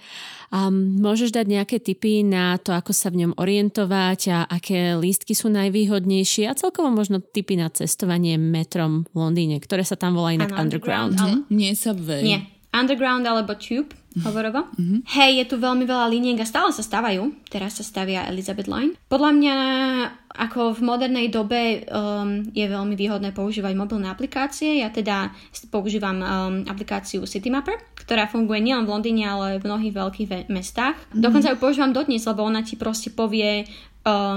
a 0.48 0.72
môžeš 0.72 1.37
dať 1.37 1.44
nejaké 1.44 1.76
tipy 1.76 2.24
na 2.24 2.56
to, 2.56 2.72
ako 2.72 2.96
sa 2.96 3.12
v 3.12 3.24
ňom 3.24 3.32
orientovať 3.37 4.20
a 4.32 4.38
aké 4.48 4.96
lístky 4.96 5.37
sú 5.37 5.52
najvýhodnejšie 5.52 6.48
a 6.48 6.56
celkovo 6.56 6.88
možno 6.88 7.20
tipy 7.20 7.61
na 7.61 7.68
cestovanie 7.68 8.40
metrom 8.40 9.04
v 9.12 9.16
Londýne, 9.28 9.61
ktoré 9.61 9.84
sa 9.84 10.00
tam 10.00 10.16
volá 10.16 10.32
inak 10.32 10.56
ano, 10.56 10.64
Underground. 10.64 11.20
underground 11.20 11.44
ale... 11.44 11.52
Nie 11.52 11.76
Subway. 11.76 12.24
Nie. 12.24 12.40
Underground 12.72 13.24
alebo 13.28 13.56
Tube, 13.56 13.92
hovorovo. 14.24 14.66
Mm-hmm. 14.74 15.00
Hej, 15.18 15.31
je 15.38 15.44
tu 15.50 15.57
veľmi 15.61 15.85
veľa 15.85 16.07
liniek 16.11 16.38
a 16.40 16.46
stále 16.46 16.70
sa 16.74 16.83
stávajú. 16.83 17.48
Teraz 17.52 17.78
sa 17.78 17.85
stavia 17.85 18.26
Elizabeth 18.26 18.70
Line. 18.70 18.96
Podľa 19.07 19.31
mňa 19.35 19.57
ako 20.38 20.78
v 20.78 20.81
modernej 20.87 21.26
dobe 21.35 21.83
um, 21.90 22.46
je 22.54 22.62
veľmi 22.62 22.94
výhodné 22.94 23.35
používať 23.35 23.74
mobilné 23.74 24.07
aplikácie. 24.07 24.78
Ja 24.85 24.92
teda 24.94 25.35
používam 25.72 26.22
um, 26.22 26.26
aplikáciu 26.68 27.26
Citymapper, 27.26 27.74
ktorá 27.98 28.31
funguje 28.31 28.62
nielen 28.62 28.87
v 28.87 28.92
Londýne, 28.94 29.24
ale 29.26 29.46
v 29.59 29.66
mnohých 29.66 29.94
veľkých 29.98 30.28
ve- 30.31 30.46
mestách. 30.52 30.94
Mm-hmm. 30.94 31.22
Dokonca 31.24 31.48
ju 31.50 31.59
používam 31.59 31.92
dodnes, 31.96 32.22
lebo 32.22 32.46
ona 32.46 32.62
ti 32.62 32.78
proste 32.78 33.11
povie 33.11 33.66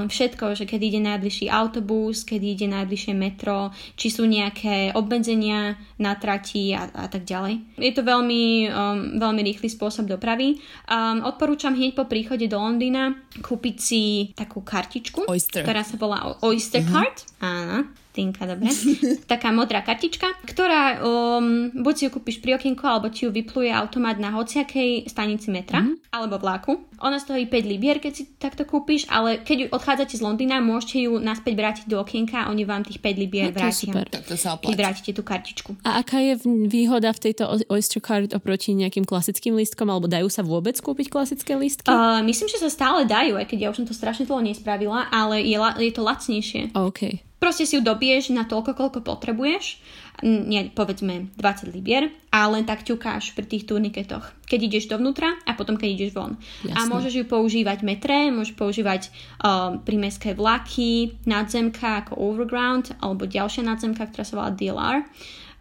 všetko, 0.08 0.58
že 0.58 0.66
kedy 0.68 0.84
ide 0.92 1.02
najbližší 1.02 1.48
autobus, 1.52 2.24
kedy 2.28 2.58
ide 2.58 2.68
najbližšie 2.72 3.14
metro, 3.16 3.72
či 3.96 4.12
sú 4.12 4.28
nejaké 4.28 4.94
obmedzenia 4.94 5.80
na 6.00 6.14
trati 6.18 6.76
a, 6.76 6.90
a 6.92 7.06
tak 7.08 7.24
ďalej. 7.24 7.80
Je 7.80 7.92
to 7.94 8.02
veľmi, 8.06 8.68
um, 8.68 9.22
veľmi 9.22 9.42
rýchly 9.46 9.70
spôsob 9.72 10.10
dopravy. 10.10 10.60
Um, 10.90 11.24
odporúčam 11.24 11.74
hneď 11.74 11.96
po 11.96 12.06
príchode 12.06 12.46
do 12.50 12.58
Londýna 12.58 13.16
kúpiť 13.40 13.76
si 13.80 14.02
takú 14.36 14.62
kartičku, 14.62 15.26
Oyster. 15.28 15.64
ktorá 15.64 15.82
sa 15.88 15.96
volá 15.96 16.38
Oyster 16.44 16.84
uh-huh. 16.84 16.92
Card. 16.92 17.18
Áno. 17.42 18.02
Tinka, 18.12 18.44
dobre. 18.44 18.68
Taká 19.32 19.56
modrá 19.56 19.80
kartička, 19.80 20.28
ktorá 20.44 21.00
um, 21.00 21.72
buď 21.72 21.94
si 21.96 22.04
ju 22.08 22.10
kúpiš 22.12 22.44
pri 22.44 22.60
okienku, 22.60 22.84
alebo 22.84 23.08
ti 23.08 23.24
ju 23.24 23.32
vypluje 23.32 23.72
automat 23.72 24.20
na 24.20 24.36
hociakej 24.36 25.08
stanici 25.08 25.48
metra, 25.48 25.80
mm-hmm. 25.80 26.12
alebo 26.12 26.36
vlaku. 26.36 26.84
Ona 27.00 27.24
stojí 27.24 27.48
5 27.48 27.72
libier, 27.72 28.04
keď 28.04 28.12
si 28.12 28.24
takto 28.36 28.68
kúpiš, 28.68 29.08
ale 29.08 29.40
keď 29.40 29.58
ju 29.58 29.68
odchádzate 29.72 30.20
z 30.20 30.22
Londýna, 30.22 30.60
môžete 30.60 31.08
ju 31.08 31.24
naspäť 31.24 31.54
vrátiť 31.56 31.86
do 31.88 32.04
okienka 32.04 32.46
a 32.46 32.50
oni 32.52 32.68
vám 32.68 32.84
tých 32.84 33.00
5 33.00 33.24
libier 33.24 33.50
no, 33.50 33.56
vrátia. 33.56 33.90
Super. 33.90 34.06
Tak 34.12 34.28
to 34.28 34.36
sa 34.36 34.60
keď 34.60 34.76
vrátite 34.76 35.12
tú 35.16 35.24
kartičku. 35.24 35.80
A 35.88 36.04
aká 36.04 36.20
je 36.20 36.36
výhoda 36.68 37.16
v 37.16 37.32
tejto 37.32 37.48
Oyster 37.72 38.04
Card 38.04 38.36
oproti 38.36 38.76
nejakým 38.76 39.08
klasickým 39.08 39.56
lístkom, 39.56 39.88
alebo 39.88 40.12
dajú 40.12 40.28
sa 40.28 40.44
vôbec 40.44 40.76
kúpiť 40.84 41.08
klasické 41.08 41.56
lístky? 41.56 41.88
Uh, 41.88 42.20
myslím, 42.28 42.52
že 42.52 42.60
sa 42.60 42.68
stále 42.68 43.08
dajú, 43.08 43.40
aj 43.40 43.48
keď 43.48 43.58
ja 43.58 43.68
už 43.72 43.82
som 43.82 43.88
to 43.88 43.96
strašne 43.96 44.28
dlho 44.28 44.44
nespravila, 44.44 45.08
ale 45.10 45.40
je, 45.42 45.56
je 45.58 45.92
to 45.96 46.04
lacnejšie. 46.04 46.76
OK. 46.76 47.31
Proste 47.42 47.66
si 47.66 47.74
ju 47.74 47.82
dobiješ 47.82 48.38
na 48.38 48.46
toľko, 48.46 48.78
koľko 48.78 49.00
potrebuješ, 49.02 49.82
nie, 50.22 50.70
povedzme 50.78 51.34
20 51.42 51.74
libier, 51.74 52.14
a 52.30 52.46
len 52.46 52.70
tak 52.70 52.86
ťukáš 52.86 53.34
pri 53.34 53.50
tých 53.50 53.66
turniketoch, 53.66 54.30
keď 54.46 54.60
ideš 54.70 54.86
dovnútra 54.86 55.42
a 55.50 55.58
potom 55.58 55.74
keď 55.74 55.90
ideš 55.90 56.14
von. 56.14 56.38
Jasne. 56.62 56.78
A 56.78 56.80
môžeš 56.86 57.14
ju 57.18 57.26
používať 57.26 57.82
metre, 57.82 58.30
môžeš 58.30 58.54
používať 58.54 59.10
uh, 59.42 59.82
prímeské 59.82 60.38
vlaky, 60.38 61.18
nadzemka 61.26 62.06
ako 62.06 62.14
overground, 62.22 62.94
alebo 63.02 63.26
ďalšia 63.26 63.66
nadzemka, 63.66 64.06
ktorá 64.06 64.22
sa 64.22 64.38
volá 64.38 64.54
DLR 64.54 65.02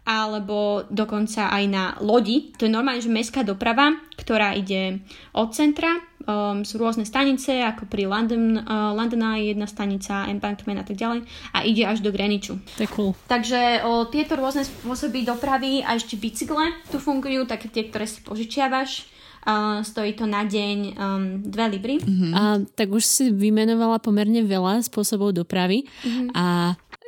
alebo 0.01 0.81
dokonca 0.89 1.53
aj 1.53 1.63
na 1.69 1.93
lodi. 2.01 2.49
To 2.57 2.65
je 2.65 2.73
normálne, 2.73 3.05
že 3.05 3.13
mestská 3.13 3.45
doprava, 3.45 3.93
ktorá 4.17 4.57
ide 4.57 5.05
od 5.37 5.53
centra, 5.53 5.93
um, 6.25 6.61
sú 6.65 6.77
rôzne 6.81 7.05
stanice, 7.07 7.61
ako 7.61 7.89
pri 7.89 8.09
London, 8.09 8.61
uh, 8.61 8.93
London 8.93 9.35
Eye, 9.35 9.53
jedna 9.53 9.67
stanica, 9.67 10.27
Embankment 10.29 10.81
a 10.81 10.85
tak 10.85 10.97
ďalej, 10.97 11.25
a 11.53 11.57
ide 11.65 11.83
až 11.85 12.01
do 12.01 12.13
Greenwichu. 12.13 12.57
To 12.77 12.81
je 12.81 12.89
cool. 12.93 13.11
Takže 13.27 13.85
o, 13.85 14.05
tieto 14.09 14.37
rôzne 14.37 14.65
spôsoby 14.65 15.25
dopravy 15.25 15.81
a 15.81 15.97
ešte 15.97 16.17
bicykle 16.17 16.73
tu 16.89 16.97
fungujú, 17.01 17.45
také 17.45 17.67
tie, 17.69 17.87
ktoré 17.89 18.05
si 18.05 18.21
požičiavaš. 18.21 19.09
Uh, 19.41 19.81
stojí 19.81 20.13
to 20.13 20.29
na 20.29 20.45
deň 20.45 20.77
um, 21.01 21.41
2 21.49 21.73
libry. 21.73 21.97
Uh-huh. 21.97 22.29
A 22.29 22.41
tak 22.77 22.93
už 22.93 23.01
si 23.01 23.33
vymenovala 23.33 23.97
pomerne 23.97 24.45
veľa 24.45 24.85
spôsobov 24.85 25.33
dopravy 25.33 25.89
uh-huh. 26.05 26.29
a 26.37 26.45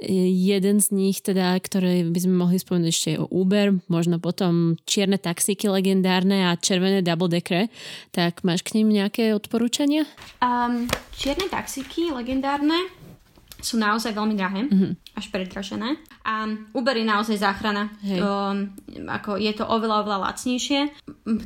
jeden 0.01 0.81
z 0.81 0.87
nich, 0.91 1.21
teda, 1.21 1.55
ktoré 1.59 2.03
by 2.07 2.19
sme 2.19 2.35
mohli 2.35 2.57
spomenúť 2.59 2.89
ešte 2.89 3.11
o 3.21 3.29
Uber, 3.29 3.77
možno 3.87 4.17
potom 4.17 4.75
čierne 4.83 5.21
taxíky 5.21 5.69
legendárne 5.69 6.49
a 6.49 6.59
červené 6.59 7.05
double 7.05 7.29
decker, 7.29 7.69
tak 8.11 8.41
máš 8.41 8.65
k 8.65 8.81
ním 8.81 8.91
nejaké 8.91 9.31
odporúčania? 9.31 10.03
Um, 10.43 10.89
čierne 11.15 11.47
taxíky 11.47 12.11
legendárne 12.11 12.89
sú 13.63 13.79
naozaj 13.79 14.11
veľmi 14.11 14.35
drahé, 14.35 14.67
mm-hmm. 14.67 15.15
až 15.15 15.25
predražené. 15.31 15.95
A 16.27 16.51
Uber 16.75 16.99
je 16.99 17.07
naozaj 17.07 17.39
záchrana. 17.39 17.95
Um, 18.03 18.75
ako 19.07 19.39
je 19.39 19.55
to 19.55 19.63
oveľa, 19.63 20.03
oveľa 20.03 20.19
lacnejšie. 20.29 20.91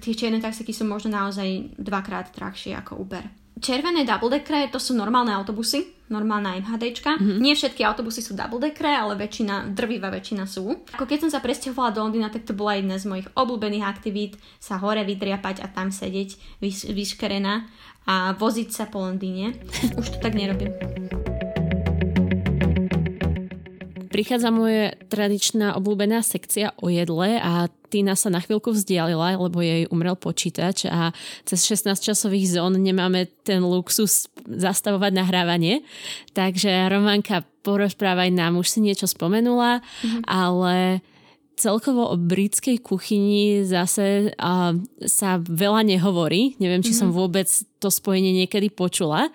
Tie 0.01 0.17
čierne 0.17 0.41
taxíky 0.41 0.73
sú 0.73 0.89
možno 0.89 1.13
naozaj 1.13 1.77
dvakrát 1.77 2.33
drahšie 2.33 2.73
ako 2.73 3.05
Uber. 3.05 3.21
Červené 3.57 4.05
double 4.05 4.37
deckere 4.37 4.69
to 4.69 4.77
sú 4.77 4.93
normálne 4.93 5.33
autobusy, 5.33 5.97
normálna 6.13 6.61
MHDčka. 6.61 7.17
Mm-hmm. 7.17 7.37
Nie 7.41 7.57
všetky 7.57 7.81
autobusy 7.81 8.21
sú 8.21 8.37
double 8.37 8.61
deckere, 8.61 8.93
ale 8.93 9.17
väčšina, 9.17 9.73
drvivá 9.73 10.13
väčšina 10.13 10.45
sú. 10.45 10.85
Ako 10.93 11.09
keď 11.09 11.25
som 11.25 11.31
sa 11.33 11.41
presťahovala 11.41 11.95
do 11.95 12.05
Londýna, 12.05 12.29
tak 12.29 12.45
to 12.45 12.53
bola 12.53 12.77
jedna 12.77 13.01
z 13.01 13.09
mojich 13.09 13.27
obľúbených 13.33 13.85
aktivít, 13.85 14.37
sa 14.61 14.77
hore 14.77 15.01
vydriapať 15.01 15.65
a 15.65 15.67
tam 15.73 15.89
sedieť 15.89 16.61
vyš, 16.61 16.93
vyškerená 16.93 17.65
a 18.07 18.37
voziť 18.37 18.69
sa 18.69 18.85
po 18.85 19.01
Londýne. 19.01 19.57
Už 19.99 20.15
to 20.15 20.17
tak 20.21 20.37
nerobím. 20.37 20.71
Prichádza 24.17 24.49
moje 24.49 24.97
tradičná 25.13 25.77
obľúbená 25.77 26.25
sekcia 26.25 26.73
o 26.81 26.89
jedle 26.89 27.37
a 27.37 27.69
Tina 27.93 28.17
sa 28.17 28.33
na 28.33 28.41
chvíľku 28.41 28.73
vzdialila, 28.73 29.37
lebo 29.37 29.61
jej 29.61 29.85
umrel 29.93 30.17
počítač 30.17 30.89
a 30.89 31.13
cez 31.45 31.61
16 31.69 32.01
časových 32.01 32.57
zón 32.57 32.81
nemáme 32.81 33.29
ten 33.45 33.61
luxus 33.61 34.25
zastavovať 34.49 35.13
nahrávanie. 35.13 35.85
Takže 36.33 36.89
Romanka, 36.89 37.45
porozprávaj 37.61 38.33
nám, 38.33 38.57
už 38.57 38.73
si 38.73 38.79
niečo 38.81 39.05
spomenula, 39.05 39.85
mm-hmm. 39.85 40.25
ale 40.25 41.05
celkovo 41.57 42.13
o 42.13 42.15
britskej 42.15 42.77
kuchyni 42.85 43.65
zase 43.65 44.31
uh, 44.37 44.77
sa 45.09 45.41
veľa 45.41 45.81
nehovorí. 45.83 46.53
Neviem, 46.61 46.85
či 46.85 46.93
mm-hmm. 46.93 47.09
som 47.09 47.17
vôbec 47.17 47.49
to 47.77 47.89
spojenie 47.89 48.33
niekedy 48.33 48.69
počula. 48.69 49.33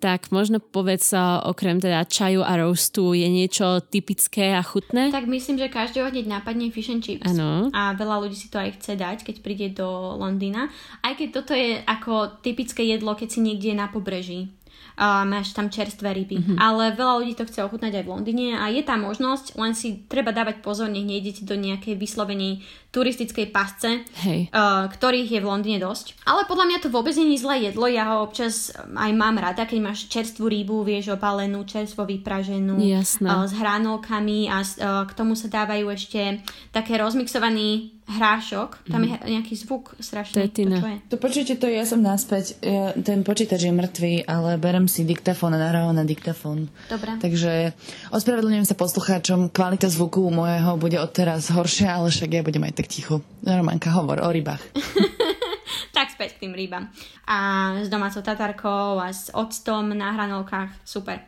Tak 0.00 0.32
možno 0.32 0.60
povedz 0.60 1.12
sa, 1.12 1.44
okrem 1.44 1.80
teda 1.80 2.08
čaju 2.08 2.44
a 2.44 2.56
roastu, 2.60 3.12
je 3.16 3.28
niečo 3.28 3.84
typické 3.84 4.56
a 4.56 4.64
chutné? 4.64 5.12
Tak 5.12 5.28
myslím, 5.28 5.60
že 5.60 5.72
každého 5.72 6.08
hneď 6.08 6.28
nápadne 6.28 6.72
fish 6.72 6.88
and 6.88 7.04
chips. 7.04 7.28
Ano. 7.28 7.68
A 7.72 7.92
veľa 7.96 8.24
ľudí 8.24 8.36
si 8.36 8.48
to 8.48 8.60
aj 8.60 8.80
chce 8.80 8.96
dať, 8.96 9.18
keď 9.24 9.36
príde 9.44 9.66
do 9.76 10.16
Londýna. 10.16 10.72
Aj 11.04 11.12
keď 11.16 11.28
toto 11.32 11.52
je 11.52 11.80
ako 11.84 12.40
typické 12.40 12.88
jedlo, 12.88 13.12
keď 13.12 13.28
si 13.28 13.40
niekde 13.44 13.76
na 13.76 13.92
pobreží 13.92 14.52
a 14.98 15.22
máš 15.22 15.54
tam 15.54 15.70
čerstvé 15.70 16.10
ryby. 16.10 16.42
Mm-hmm. 16.42 16.56
Ale 16.58 16.98
veľa 16.98 17.22
ľudí 17.22 17.38
to 17.38 17.46
chce 17.46 17.62
ochutnať 17.62 18.02
aj 18.02 18.04
v 18.04 18.10
Londýne 18.10 18.58
a 18.58 18.66
je 18.66 18.82
tam 18.82 19.06
možnosť, 19.06 19.54
len 19.54 19.72
si 19.78 20.02
treba 20.10 20.34
dávať 20.34 20.58
pozor, 20.58 20.90
nech 20.90 21.06
nejdete 21.06 21.46
do 21.46 21.54
nejakej 21.54 21.94
vyslovenej 21.94 22.66
turistickej 22.90 23.54
pasce, 23.54 24.02
Hej. 24.26 24.50
Uh, 24.50 24.90
ktorých 24.90 25.38
je 25.38 25.40
v 25.44 25.46
Londýne 25.46 25.78
dosť. 25.78 26.18
Ale 26.26 26.48
podľa 26.50 26.66
mňa 26.66 26.78
to 26.82 26.88
vôbec 26.90 27.14
nie 27.14 27.38
je 27.38 27.44
zlé 27.46 27.70
jedlo, 27.70 27.86
ja 27.86 28.10
ho 28.10 28.26
občas 28.26 28.74
aj 28.74 29.12
mám 29.14 29.38
rada, 29.38 29.68
keď 29.68 29.78
máš 29.78 30.10
čerstvú 30.10 30.50
rybu, 30.50 30.82
vieš, 30.82 31.14
obalenú, 31.14 31.62
čerstvo 31.62 32.02
vypraženú, 32.02 32.80
uh, 32.80 33.46
s 33.46 33.52
hranolkami 33.54 34.50
a 34.50 34.66
uh, 34.66 35.06
k 35.06 35.12
tomu 35.14 35.38
sa 35.38 35.46
dávajú 35.46 35.94
ešte 35.94 36.42
také 36.74 36.98
rozmixovaný 36.98 37.97
hrášok. 38.08 38.88
Tam 38.88 39.04
je 39.04 39.14
nejaký 39.14 39.54
zvuk 39.54 39.92
strašný. 40.00 40.34
To 40.34 40.40
je 40.40 40.50
Tina. 40.50 40.80
je? 40.80 40.98
To 41.12 41.16
počujete 41.20 41.60
to, 41.60 41.68
ja 41.68 41.84
som 41.84 42.00
naspäť. 42.00 42.56
Ja, 42.64 42.96
ten 42.96 43.20
počítač 43.20 43.68
je 43.68 43.72
mŕtvý, 43.72 44.24
ale 44.24 44.56
berem 44.56 44.88
si 44.88 45.04
diktafón 45.04 45.52
a 45.52 45.60
nahrávam 45.60 45.92
na 45.92 46.08
diktafón. 46.08 46.72
Dobre. 46.88 47.20
Takže 47.20 47.76
ospravedlňujem 48.08 48.64
sa 48.64 48.74
poslucháčom, 48.74 49.52
kvalita 49.52 49.92
zvuku 49.92 50.24
môjho 50.32 50.80
bude 50.80 50.96
odteraz 50.96 51.52
horšia, 51.52 52.00
ale 52.00 52.08
však 52.08 52.30
ja 52.32 52.42
budem 52.42 52.64
aj 52.64 52.74
tak 52.80 52.88
ticho. 52.88 53.20
Romanka, 53.44 53.92
hovor 53.92 54.24
o 54.24 54.30
rybách. 54.32 54.64
tak 55.96 56.14
späť 56.14 56.38
k 56.38 56.48
tým 56.48 56.54
rybám. 56.54 56.88
A 57.28 57.36
s 57.82 57.90
domácou 57.90 58.22
tatarkou 58.24 58.96
a 59.02 59.12
s 59.12 59.34
octom 59.34 59.92
na 59.92 60.14
hranolkách, 60.14 60.70
super. 60.86 61.20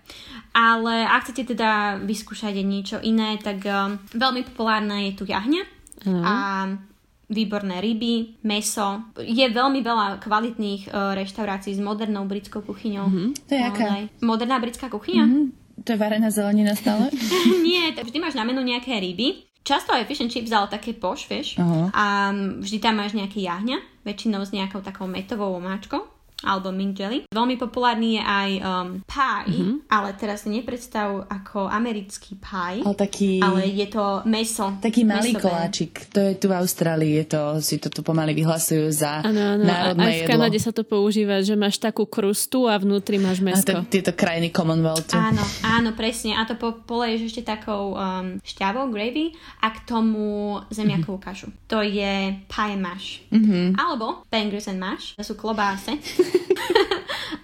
Ale 0.54 1.04
ak 1.04 1.28
chcete 1.28 1.52
teda 1.52 2.00
vyskúšať 2.00 2.54
niečo 2.62 3.02
iné, 3.02 3.36
tak 3.42 3.60
um, 3.66 3.98
veľmi 4.14 4.46
populárna 4.46 5.02
je 5.04 5.18
tu 5.18 5.24
jahňa 5.26 5.79
Áno. 6.08 6.22
a 6.24 6.34
výborné 7.30 7.78
ryby, 7.78 8.42
meso. 8.42 9.06
Je 9.22 9.46
veľmi 9.46 9.80
veľa 9.86 10.18
kvalitných 10.18 10.90
uh, 10.90 11.14
reštaurácií 11.14 11.78
s 11.78 11.80
modernou 11.80 12.26
britskou 12.26 12.66
kuchyňou. 12.66 13.06
Mm-hmm. 13.06 13.28
To 13.46 13.52
je 13.54 13.62
aká? 13.62 13.86
Naozaj. 13.86 14.02
Moderná 14.18 14.56
britská 14.58 14.86
kuchyňa? 14.90 15.24
Hm, 15.30 15.46
to 15.86 15.88
je 15.94 15.98
varená 15.98 16.28
zelenina 16.34 16.74
stále? 16.74 17.06
Nie, 17.66 17.94
tak 17.94 18.10
vždy 18.10 18.18
máš 18.18 18.34
na 18.34 18.42
menu 18.42 18.60
nejaké 18.66 18.98
ryby. 18.98 19.46
Často 19.62 19.94
aj 19.94 20.08
fish 20.10 20.24
and 20.24 20.32
chips, 20.32 20.50
ale 20.50 20.72
také 20.72 20.96
poš, 20.96 21.30
vieš. 21.30 21.60
Aha. 21.60 21.92
A 21.94 22.04
vždy 22.34 22.78
tam 22.82 22.98
máš 22.98 23.14
nejaké 23.14 23.44
jahňa, 23.44 23.78
väčšinou 24.02 24.42
s 24.42 24.50
nejakou 24.50 24.82
takou 24.82 25.06
metovou 25.06 25.54
omáčkou 25.54 26.19
alebo 26.44 26.72
mint 26.72 26.96
jelly. 26.96 27.28
Veľmi 27.28 27.56
populárny 27.60 28.16
je 28.16 28.22
aj 28.24 28.50
um, 28.60 28.88
pie, 29.04 29.44
mm-hmm. 29.52 29.74
ale 29.92 30.08
teraz 30.16 30.48
nepredstav 30.48 31.28
ako 31.28 31.68
americký 31.68 32.36
pie, 32.40 32.80
Ale 32.84 32.96
taký... 32.96 33.40
ale 33.44 33.68
je 33.68 33.86
to 33.92 34.24
meso. 34.24 34.80
Taký 34.80 35.04
malý 35.04 35.36
mesové. 35.36 35.44
koláčik. 35.44 35.92
To 36.12 36.20
je 36.20 36.32
tu 36.40 36.46
v 36.48 36.54
Austrálii, 36.56 37.12
je 37.24 37.26
to, 37.36 37.42
si 37.60 37.76
to 37.76 37.92
tu 37.92 38.00
pomaly 38.00 38.32
vyhlasujú 38.32 38.88
za 38.88 39.20
Áno, 39.20 39.58
áno. 39.58 39.64
A 39.64 39.68
národné 39.68 40.00
aj 40.00 40.12
v 40.12 40.20
jedlo. 40.24 40.30
Kanade 40.32 40.58
sa 40.58 40.72
to 40.72 40.82
používa, 40.86 41.36
že 41.44 41.54
máš 41.58 41.76
takú 41.76 42.08
krustu 42.08 42.64
a 42.70 42.80
vnútri 42.80 43.20
máš 43.20 43.44
A 43.44 43.52
mesko. 43.52 43.84
to, 43.84 43.84
tieto 43.92 44.12
krajiny 44.16 44.48
Commonwealthu. 44.48 45.16
Áno, 45.16 45.44
áno, 45.60 45.90
presne. 45.92 46.38
A 46.38 46.48
to 46.48 46.56
po, 46.56 46.80
poleješ 46.84 47.34
ešte 47.34 47.42
takou 47.44 47.94
um, 47.94 48.40
šťavou, 48.40 48.88
gravy 48.88 49.36
a 49.60 49.68
k 49.74 49.78
tomu 49.84 50.56
zemiakovú 50.72 51.20
kašu. 51.20 51.48
To 51.68 51.84
je 51.84 52.38
pie 52.48 52.74
mash. 52.80 53.20
Mm-hmm. 53.28 53.76
Alebo 53.76 54.24
bangers 54.32 54.70
and 54.70 54.80
mash. 54.80 55.12
To 55.20 55.24
sú 55.26 55.34
klobáse. 55.36 55.98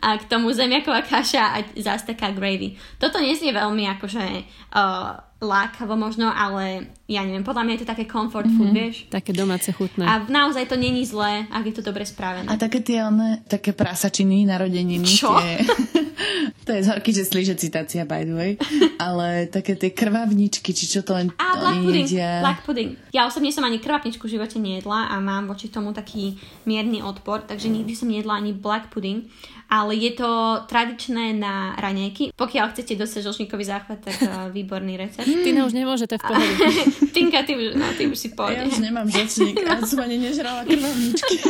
a 0.07 0.09
k 0.19 0.25
tomu 0.31 0.55
zemiaková 0.55 1.03
kaša 1.03 1.45
a 1.57 1.59
zase 1.75 2.15
taká 2.15 2.31
gravy. 2.31 2.79
Toto 3.03 3.19
neznie 3.19 3.51
veľmi 3.51 3.91
akože 3.99 4.25
uh, 4.71 5.26
lákavo 5.37 6.01
možno, 6.01 6.33
ale 6.33 6.89
ja 7.05 7.21
neviem, 7.21 7.45
podľa 7.45 7.63
mňa 7.69 7.73
je 7.77 7.83
to 7.85 7.93
také 7.93 8.05
comfort 8.09 8.49
food, 8.49 8.73
vieš. 8.73 9.05
Také 9.13 9.37
domáce 9.37 9.69
chutné. 9.69 10.09
A 10.09 10.25
naozaj 10.25 10.65
to 10.65 10.81
není 10.81 11.05
zlé, 11.05 11.45
ak 11.53 11.65
je 11.69 11.75
to 11.77 11.83
dobre 11.85 12.09
spravené. 12.09 12.49
A 12.49 12.57
také 12.57 12.81
tie 12.81 13.05
one, 13.05 13.45
také 13.45 13.77
prasačiny, 13.77 14.49
narodeniny. 14.49 15.05
Čo? 15.05 15.37
Tie, 15.37 15.61
to 16.67 16.71
je 16.73 16.81
z 16.83 16.89
horky, 16.89 17.13
že 17.13 17.29
slíže 17.29 17.55
citácia, 17.61 18.09
by 18.09 18.25
the 18.25 18.35
way. 18.35 18.53
Ale 19.07 19.47
také 19.53 19.77
tie 19.77 19.93
krvavničky, 19.93 20.73
či 20.73 20.89
čo 20.89 21.05
to 21.05 21.13
len 21.13 21.29
A 21.37 21.53
to 21.53 21.61
black 21.61 21.79
pudding, 21.85 22.09
jedia. 22.09 22.31
black 22.41 22.61
pudding. 22.65 22.91
Ja 23.13 23.29
osobne 23.29 23.53
som 23.53 23.63
ani 23.69 23.77
krvapničku 23.77 24.25
v 24.25 24.41
živote 24.41 24.57
nejedla 24.57 25.13
a 25.13 25.21
mám 25.21 25.53
voči 25.53 25.69
tomu 25.69 25.93
taký 25.93 26.41
mierny 26.65 27.05
odpor, 27.05 27.45
takže 27.45 27.69
nikdy 27.69 27.93
som 27.93 28.09
nejedla 28.09 28.41
ani 28.41 28.57
black 28.57 28.89
pudding. 28.89 29.29
Ale 29.67 29.99
je 29.99 30.15
to 30.15 30.63
tradičné 30.71 31.35
na 31.35 31.75
raňajky. 31.75 32.31
Pokiaľ 32.39 32.71
chcete 32.71 32.95
dosať 32.95 33.27
žlčníkový 33.27 33.67
záchvat, 33.67 33.99
tak 33.99 34.17
uh, 34.23 34.31
výborný 34.57 34.95
recept. 34.95 35.26
Tina 35.27 35.67
už 35.67 35.75
nemôže, 35.75 36.07
to 36.07 36.15
je 36.15 36.21
v 36.23 36.27
pohode. 36.31 36.55
Tinka, 37.17 37.43
ty 37.43 37.53
už, 37.59 37.75
no, 37.75 37.87
ty 37.99 38.07
už 38.07 38.19
si 38.19 38.29
Ja 38.31 38.37
pôjde. 38.39 38.63
už 38.71 38.79
nemám 38.79 39.09
žlčník 39.11 39.59
a 39.69 39.83
som 39.83 39.99
ani 40.01 40.23
nežrala 40.23 40.63
krvavničky. 40.63 41.37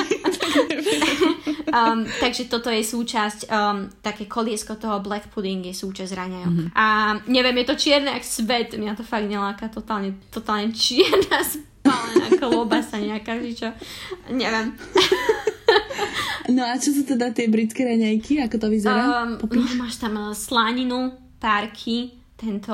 Um, 1.67 2.07
takže 2.23 2.47
toto 2.49 2.71
je 2.73 2.81
súčasť, 2.81 3.51
um, 3.51 3.91
také 4.01 4.25
koliesko 4.31 4.79
toho 4.79 5.03
black 5.03 5.29
pudding 5.29 5.61
je 5.67 5.75
súčasť 5.75 6.15
raňajok. 6.15 6.53
Mm-hmm. 6.55 6.69
A 6.73 6.87
neviem, 7.27 7.59
je 7.61 7.67
to 7.69 7.77
čierne 7.77 8.11
jak 8.17 8.25
svet, 8.25 8.73
mňa 8.79 8.97
to 8.97 9.05
fakt 9.05 9.29
neláka, 9.29 9.69
totálne, 9.69 10.17
totálne 10.33 10.73
čierna 10.73 11.43
spálená 11.43 12.33
klobasa 12.39 12.97
nejaká, 12.97 13.43
že 13.43 13.53
čo, 13.53 13.69
neviem. 14.33 14.73
No 16.55 16.63
a 16.63 16.79
čo 16.79 16.95
sú 16.95 17.03
teda 17.03 17.35
tie 17.35 17.51
britské 17.51 17.83
raňajky? 17.83 18.39
Ako 18.47 18.57
to 18.63 18.71
vyzerá? 18.71 19.27
Um, 19.27 19.43
máš 19.77 19.99
tam 19.99 20.17
sláninu, 20.33 21.19
párky, 21.43 22.15
tento 22.37 22.73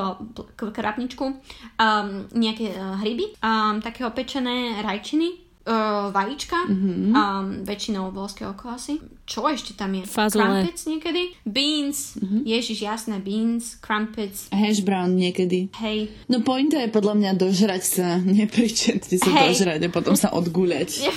krapničku, 0.55 1.23
um, 1.23 2.07
nejaké 2.35 2.75
uh, 2.75 2.99
hryby, 2.99 3.39
um, 3.39 3.79
také 3.79 4.03
opečené 4.03 4.83
rajčiny, 4.83 5.43
uh, 5.63 6.11
vajíčka, 6.11 6.67
mm-hmm. 6.67 7.11
um, 7.15 7.45
väčšinou 7.63 8.11
volského 8.11 8.51
klasy. 8.53 8.99
Čo 9.23 9.47
ešte 9.47 9.79
tam 9.79 9.95
je? 9.95 10.03
Fazole. 10.03 10.67
Crumpets 10.67 10.83
niekedy? 10.83 11.21
Beans. 11.47 12.19
Mm-hmm. 12.19 12.41
Ježiš, 12.43 12.77
jasné, 12.83 13.15
beans, 13.23 13.79
crumpets. 13.79 14.51
Hash 14.51 14.83
brown 14.83 15.15
niekedy. 15.15 15.71
Hej. 15.79 16.11
No 16.27 16.43
pointa 16.43 16.83
je 16.83 16.91
podľa 16.91 17.15
mňa 17.15 17.31
dožrať 17.39 17.83
sa, 17.87 18.07
nepričetne 18.19 19.15
sa 19.15 19.31
Hej. 19.31 19.43
dožrať 19.55 19.79
a 19.87 19.89
potom 19.89 20.15
sa 20.19 20.35
odguľať. 20.35 20.99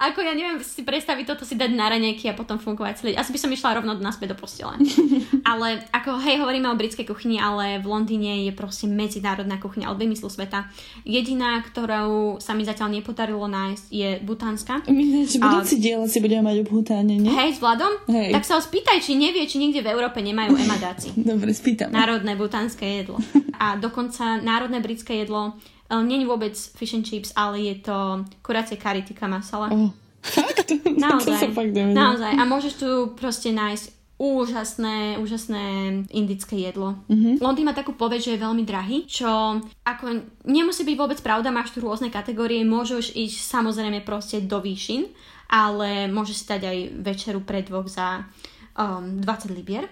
Ako 0.00 0.24
ja 0.24 0.32
neviem 0.32 0.56
si 0.64 0.80
predstaviť 0.80 1.28
toto 1.28 1.44
si 1.44 1.60
dať 1.60 1.76
na 1.76 1.92
raňajky 1.92 2.32
a 2.32 2.34
potom 2.34 2.56
fungovať 2.56 3.04
celý. 3.04 3.12
Asi 3.20 3.36
by 3.36 3.40
som 3.40 3.52
išla 3.52 3.76
rovno 3.76 3.92
naspäť 4.00 4.32
do 4.32 4.36
postele. 4.40 4.80
ale 5.50 5.84
ako 5.92 6.16
hej, 6.24 6.40
hovoríme 6.40 6.72
o 6.72 6.80
britskej 6.80 7.04
kuchyni, 7.04 7.36
ale 7.36 7.76
v 7.84 7.86
Londýne 7.86 8.48
je 8.48 8.52
proste 8.56 8.88
medzinárodná 8.88 9.60
kuchyňa 9.60 9.92
od 9.92 10.00
vymyslu 10.00 10.32
sveta. 10.32 10.72
Jediná, 11.04 11.60
ktorou 11.60 12.40
sa 12.40 12.56
mi 12.56 12.64
zatiaľ 12.64 12.96
nepodarilo 12.96 13.44
nájsť, 13.44 13.84
je 13.92 14.10
butánska. 14.24 14.88
My 14.88 15.28
že 15.28 15.36
budúci 15.36 15.76
diel 15.76 16.00
si 16.08 16.24
budeme 16.24 16.48
mať 16.48 16.64
obhutáne, 16.64 17.20
nie? 17.20 17.28
Hej, 17.28 17.56
s 17.56 17.60
Vladom? 17.60 17.92
Hej. 18.08 18.32
Tak 18.32 18.44
sa 18.48 18.56
ho 18.56 18.62
spýtaj, 18.64 19.04
či 19.04 19.20
nevie, 19.20 19.44
či 19.44 19.60
niekde 19.60 19.84
v 19.84 19.92
Európe 19.92 20.24
nemajú 20.24 20.56
emadáci. 20.56 21.12
Dobre, 21.30 21.52
spýtam. 21.52 21.92
Národné 21.92 22.40
butánske 22.40 22.88
jedlo. 22.88 23.20
A 23.60 23.76
dokonca 23.76 24.40
národné 24.40 24.80
britské 24.80 25.20
jedlo 25.20 25.60
nie 26.06 26.22
je 26.22 26.30
vôbec 26.30 26.54
fish 26.54 26.94
and 26.94 27.02
chips, 27.02 27.34
ale 27.34 27.58
je 27.66 27.74
to 27.82 28.22
kuracie 28.46 28.78
kari 28.78 29.02
tikka 29.02 29.26
masala. 29.26 29.66
Oh, 29.74 29.90
fakt? 30.22 30.70
Naozaj. 31.02 31.50
to 31.50 31.56
fakt. 31.56 31.74
Naozaj. 31.74 32.32
A 32.38 32.42
môžeš 32.46 32.74
tu 32.78 32.90
proste 33.18 33.50
nájsť 33.50 34.00
úžasné, 34.20 35.16
úžasné 35.16 35.64
indické 36.12 36.60
jedlo. 36.60 37.00
Mhm. 37.08 37.16
Mm-hmm. 37.16 37.34
Londýn 37.40 37.66
má 37.66 37.74
takú 37.74 37.96
poved, 37.96 38.20
že 38.20 38.36
je 38.36 38.44
veľmi 38.44 38.68
drahý, 38.68 39.08
čo 39.08 39.58
ako 39.82 40.04
nemusí 40.44 40.84
byť 40.84 40.96
vôbec 41.00 41.18
pravda, 41.24 41.48
máš 41.48 41.72
tu 41.72 41.80
rôzne 41.80 42.12
kategórie, 42.12 42.60
môžeš 42.60 43.16
ísť 43.16 43.38
samozrejme 43.48 44.04
proste 44.04 44.44
do 44.44 44.60
výšin, 44.60 45.08
ale 45.48 46.06
môžeš 46.12 46.36
si 46.36 46.46
dať 46.46 46.62
aj 46.68 46.78
večeru 47.00 47.40
pre 47.42 47.64
dvoch 47.64 47.88
za 47.88 48.28
um, 48.76 49.24
20 49.24 49.56
libier. 49.56 49.88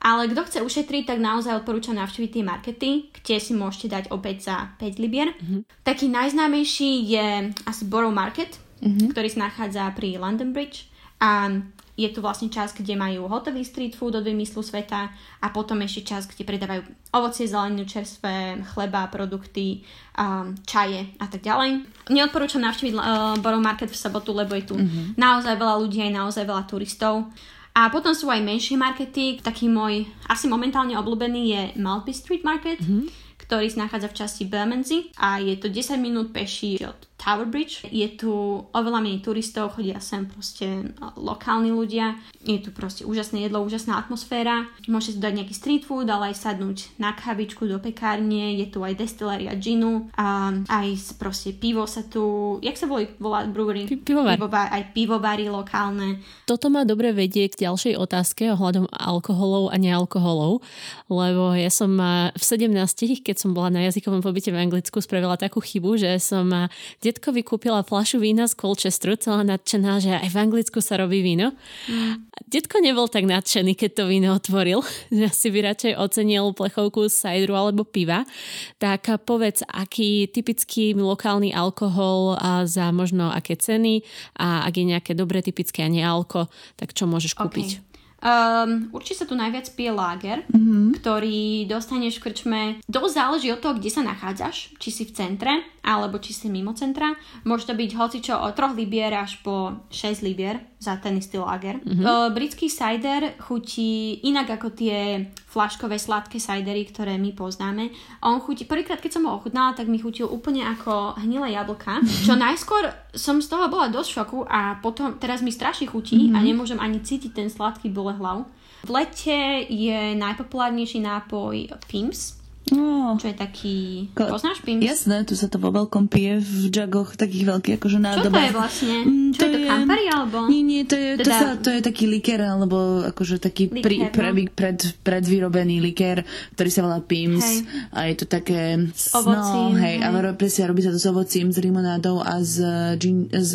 Ale 0.00 0.28
kto 0.28 0.44
chce 0.44 0.58
ušetriť, 0.62 1.08
tak 1.08 1.18
naozaj 1.18 1.64
odporúčam 1.64 1.96
navštíviť 1.96 2.30
tie 2.30 2.44
markety, 2.44 2.90
kde 3.10 3.36
si 3.40 3.52
môžete 3.56 3.88
dať 3.92 4.04
opäť 4.12 4.52
za 4.52 4.56
5 4.78 5.02
libier. 5.02 5.32
Mm-hmm. 5.34 5.60
Taký 5.82 6.06
najznámejší 6.12 6.90
je 7.06 7.26
asi 7.64 7.82
Borough 7.88 8.14
Market, 8.14 8.60
mm-hmm. 8.84 9.10
ktorý 9.10 9.28
sa 9.32 9.48
nachádza 9.50 9.88
pri 9.96 10.20
London 10.20 10.52
Bridge. 10.52 10.86
A 11.16 11.48
je 11.96 12.08
tu 12.12 12.20
vlastne 12.20 12.52
čas, 12.52 12.76
kde 12.76 12.92
majú 12.92 13.24
hotový 13.24 13.64
street 13.64 13.96
food 13.96 14.20
od 14.20 14.24
vymyslu 14.24 14.60
sveta 14.60 15.08
a 15.40 15.46
potom 15.48 15.80
ešte 15.80 16.12
čas, 16.12 16.28
kde 16.28 16.44
predávajú 16.44 16.84
ovocie, 17.16 17.48
zeleninu, 17.48 17.88
čerstvé, 17.88 18.60
chleba, 18.76 19.08
produkty, 19.08 19.80
um, 20.12 20.52
čaje 20.68 21.08
a 21.16 21.24
tak 21.24 21.40
ďalej. 21.40 21.88
Neodporúčam 22.12 22.60
navštíviť 22.60 22.92
uh, 23.00 23.00
Borough 23.40 23.64
Market 23.64 23.88
v 23.88 23.96
sobotu, 23.96 24.36
lebo 24.36 24.52
je 24.52 24.68
tu 24.68 24.76
mm-hmm. 24.76 25.16
naozaj 25.16 25.56
veľa 25.56 25.74
ľudí 25.80 26.04
aj 26.04 26.12
naozaj 26.12 26.44
veľa 26.44 26.68
turistov. 26.68 27.32
A 27.76 27.92
potom 27.92 28.16
sú 28.16 28.32
aj 28.32 28.40
menšie 28.40 28.80
markety. 28.80 29.36
Taký 29.44 29.68
môj 29.68 30.08
asi 30.32 30.48
momentálne 30.48 30.96
obľúbený 30.96 31.42
je 31.52 31.62
Maltby 31.76 32.16
Street 32.16 32.40
Market, 32.40 32.80
mm-hmm. 32.80 33.36
ktorý 33.36 33.68
sa 33.68 33.84
nachádza 33.84 34.08
v 34.08 34.16
časti 34.16 34.42
Bermondsey 34.48 35.12
a 35.20 35.36
je 35.44 35.52
to 35.60 35.68
10 35.68 36.00
minút 36.00 36.32
peši 36.32 36.80
od 36.88 36.96
Tower 37.26 37.50
Bridge. 37.50 37.82
Je 37.90 38.06
tu 38.14 38.30
oveľa 38.70 39.02
menej 39.02 39.26
turistov, 39.26 39.74
chodia 39.74 39.98
sem 39.98 40.30
proste 40.30 40.94
lokálni 41.18 41.74
ľudia. 41.74 42.14
Je 42.46 42.62
tu 42.62 42.70
proste 42.70 43.02
úžasné 43.02 43.50
jedlo, 43.50 43.66
úžasná 43.66 43.98
atmosféra. 43.98 44.70
Môžete 44.86 45.18
si 45.18 45.24
dať 45.26 45.32
nejaký 45.42 45.54
street 45.58 45.82
food, 45.82 46.06
ale 46.06 46.30
aj 46.30 46.38
sadnúť 46.38 46.94
na 47.02 47.18
kavičku 47.18 47.66
do 47.66 47.82
pekárne. 47.82 48.54
Je 48.62 48.70
tu 48.70 48.86
aj 48.86 48.94
destiléria 48.94 49.50
ginu 49.58 50.06
a 50.14 50.54
aj 50.70 51.18
proste 51.18 51.50
pivo 51.50 51.82
sa 51.90 52.06
tu... 52.06 52.56
Jak 52.62 52.78
sa 52.78 52.86
volí, 52.86 53.10
volá 53.18 53.42
brewery? 53.42 53.90
Pi- 53.90 54.06
pivovar. 54.06 54.38
Pivovar, 54.38 54.70
aj 54.70 54.82
pivovary 54.94 55.50
lokálne. 55.50 56.22
Toto 56.46 56.70
ma 56.70 56.86
dobre 56.86 57.10
vedie 57.10 57.50
k 57.50 57.66
ďalšej 57.66 57.98
otázke 57.98 58.54
ohľadom 58.54 58.86
alkoholov 58.94 59.74
a 59.74 59.76
nealkoholov, 59.82 60.62
lebo 61.10 61.58
ja 61.58 61.74
som 61.74 61.90
a, 61.98 62.30
v 62.30 62.44
17, 62.70 63.26
keď 63.26 63.34
som 63.34 63.50
bola 63.50 63.74
na 63.74 63.82
jazykovom 63.90 64.22
pobyte 64.22 64.54
v 64.54 64.62
Anglicku, 64.62 65.02
spravila 65.02 65.34
takú 65.34 65.58
chybu, 65.58 65.98
že 65.98 66.22
som 66.22 66.46
a, 66.54 66.70
detskú 67.00 67.15
detkovi 67.16 67.40
kúpila 67.40 67.80
flašu 67.80 68.20
vína 68.20 68.44
z 68.44 68.52
Colchesteru, 68.60 69.16
celá 69.16 69.40
nadšená, 69.40 70.04
že 70.04 70.12
aj 70.20 70.28
v 70.28 70.36
Anglicku 70.36 70.84
sa 70.84 71.00
robí 71.00 71.24
víno. 71.24 71.56
Mm. 71.88 72.28
Detko 72.44 72.76
nebol 72.84 73.08
tak 73.08 73.24
nadšený, 73.24 73.72
keď 73.72 73.90
to 73.96 74.04
víno 74.04 74.36
otvoril, 74.36 74.84
že 75.08 75.32
si 75.32 75.48
by 75.48 75.72
radšej 75.72 75.92
ocenil 75.96 76.52
plechovku 76.52 77.08
z 77.08 77.16
sajdru 77.16 77.56
alebo 77.56 77.88
piva. 77.88 78.28
Tak 78.76 79.24
povedz, 79.24 79.64
aký 79.64 80.28
typický 80.28 80.92
lokálny 80.92 81.56
alkohol 81.56 82.36
a 82.36 82.68
za 82.68 82.92
možno 82.92 83.32
aké 83.32 83.56
ceny 83.56 84.04
a 84.36 84.68
ak 84.68 84.76
je 84.76 84.84
nejaké 84.84 85.12
dobré 85.16 85.40
typické 85.40 85.88
a 85.88 85.88
nealko, 85.88 86.52
tak 86.76 86.92
čo 86.92 87.08
môžeš 87.08 87.32
kúpiť? 87.32 87.80
Okay. 87.80 87.86
Um, 88.26 88.88
určite 88.96 89.22
sa 89.22 89.28
tu 89.28 89.36
najviac 89.36 89.68
pije 89.76 89.92
lager, 89.92 90.42
mm-hmm. 90.48 90.98
ktorý 90.98 91.68
dostaneš 91.68 92.18
v 92.18 92.24
krčme. 92.26 92.60
Dosť 92.88 93.12
záleží 93.12 93.48
od 93.52 93.60
toho, 93.60 93.76
kde 93.76 93.92
sa 93.92 94.02
nachádzaš, 94.02 94.74
či 94.80 94.88
si 94.88 95.04
v 95.04 95.12
centre, 95.12 95.52
alebo 95.86 96.18
či 96.18 96.34
si 96.34 96.50
mimo 96.50 96.74
centra. 96.74 97.14
Môže 97.46 97.70
to 97.70 97.78
byť 97.78 97.90
hocičo 97.94 98.34
od 98.34 98.58
3 98.58 98.74
libier 98.74 99.14
až 99.14 99.38
po 99.46 99.86
6 99.94 100.26
libier 100.26 100.58
za 100.82 100.98
ten 100.98 101.16
istý 101.16 101.38
lager. 101.38 101.78
Mm-hmm. 101.80 102.34
Britský 102.34 102.66
cider 102.66 103.38
chutí 103.38 104.20
inak 104.26 104.58
ako 104.58 104.74
tie 104.74 105.30
flaškové 105.46 105.96
sladké 105.96 106.36
cidery, 106.42 106.84
ktoré 106.84 107.16
my 107.16 107.32
poznáme. 107.32 107.94
On 108.20 108.42
chutí, 108.42 108.68
prvýkrát 108.68 109.00
keď 109.00 109.16
som 109.16 109.24
ho 109.24 109.38
ochutnala, 109.38 109.72
tak 109.72 109.88
mi 109.88 109.96
chutil 110.02 110.28
úplne 110.28 110.66
ako 110.66 111.16
hnilé 111.22 111.56
jablka, 111.56 112.02
čo 112.26 112.34
najskôr 112.36 112.92
som 113.16 113.40
z 113.40 113.48
toho 113.48 113.70
bola 113.72 113.88
dosť 113.88 114.10
šoku 114.20 114.44
a 114.44 114.76
potom 114.84 115.16
teraz 115.16 115.40
mi 115.40 115.54
strašne 115.54 115.88
chutí 115.88 116.28
mm-hmm. 116.28 116.36
a 116.36 116.38
nemôžem 116.44 116.76
ani 116.82 117.00
cítiť 117.00 117.32
ten 117.32 117.48
sladký 117.48 117.88
bolehlav. 117.88 118.44
V 118.84 118.90
lete 118.92 119.64
je 119.66 120.14
najpopulárnejší 120.14 121.00
nápoj 121.02 121.72
Pims, 121.88 122.38
No. 122.74 123.14
Čo 123.14 123.30
je 123.30 123.36
taký... 123.38 123.76
Ko... 124.10 124.26
Poznáš 124.26 124.58
Pims? 124.66 124.82
Jasné, 124.82 125.22
tu 125.22 125.38
sa 125.38 125.46
to 125.46 125.62
vo 125.62 125.70
veľkom 125.70 126.10
pije 126.10 126.42
v 126.42 126.74
džagoch 126.74 127.14
takých 127.14 127.46
veľkých 127.46 127.74
akože 127.78 127.98
nádobách. 128.02 128.26
Čo 128.26 128.34
to 128.34 128.42
je 128.42 128.58
vlastne? 128.58 128.96
Mm, 129.06 129.28
Čo 129.30 129.38
to 129.38 129.46
je 129.46 129.50
to 129.54 129.58
Campari 129.70 130.06
alebo? 130.10 130.38
Nie, 130.50 130.62
nie, 130.66 130.82
to 130.82 130.96
je, 130.98 131.10
teda... 131.22 131.24
to, 131.24 131.30
sa, 131.30 131.48
to 131.62 131.68
je 131.70 131.80
taký 131.86 132.04
liker 132.10 132.42
alebo 132.42 133.06
akože 133.06 133.38
taký 133.38 133.70
liker, 133.70 133.86
pri, 133.86 133.96
pre, 134.10 134.28
no? 134.34 134.50
pred, 134.50 134.78
predvyrobený 135.06 135.78
liker, 135.78 136.26
ktorý 136.58 136.70
sa 136.74 136.80
volá 136.82 136.98
Pims 136.98 137.46
hej. 137.46 137.58
a 137.94 137.98
je 138.10 138.14
to 138.18 138.26
také... 138.26 138.90
S 138.90 139.14
ovocím. 139.14 139.70
No, 139.70 139.78
hej, 139.78 139.96
hej. 140.02 140.10
a 140.10 140.34
presne 140.34 140.66
robí 140.66 140.82
sa 140.82 140.90
to 140.90 140.98
s 140.98 141.06
ovocím, 141.06 141.54
s 141.54 141.62
limonádou 141.62 142.18
a 142.18 142.42
s, 142.42 142.58
gin, 142.98 143.30
s 143.30 143.54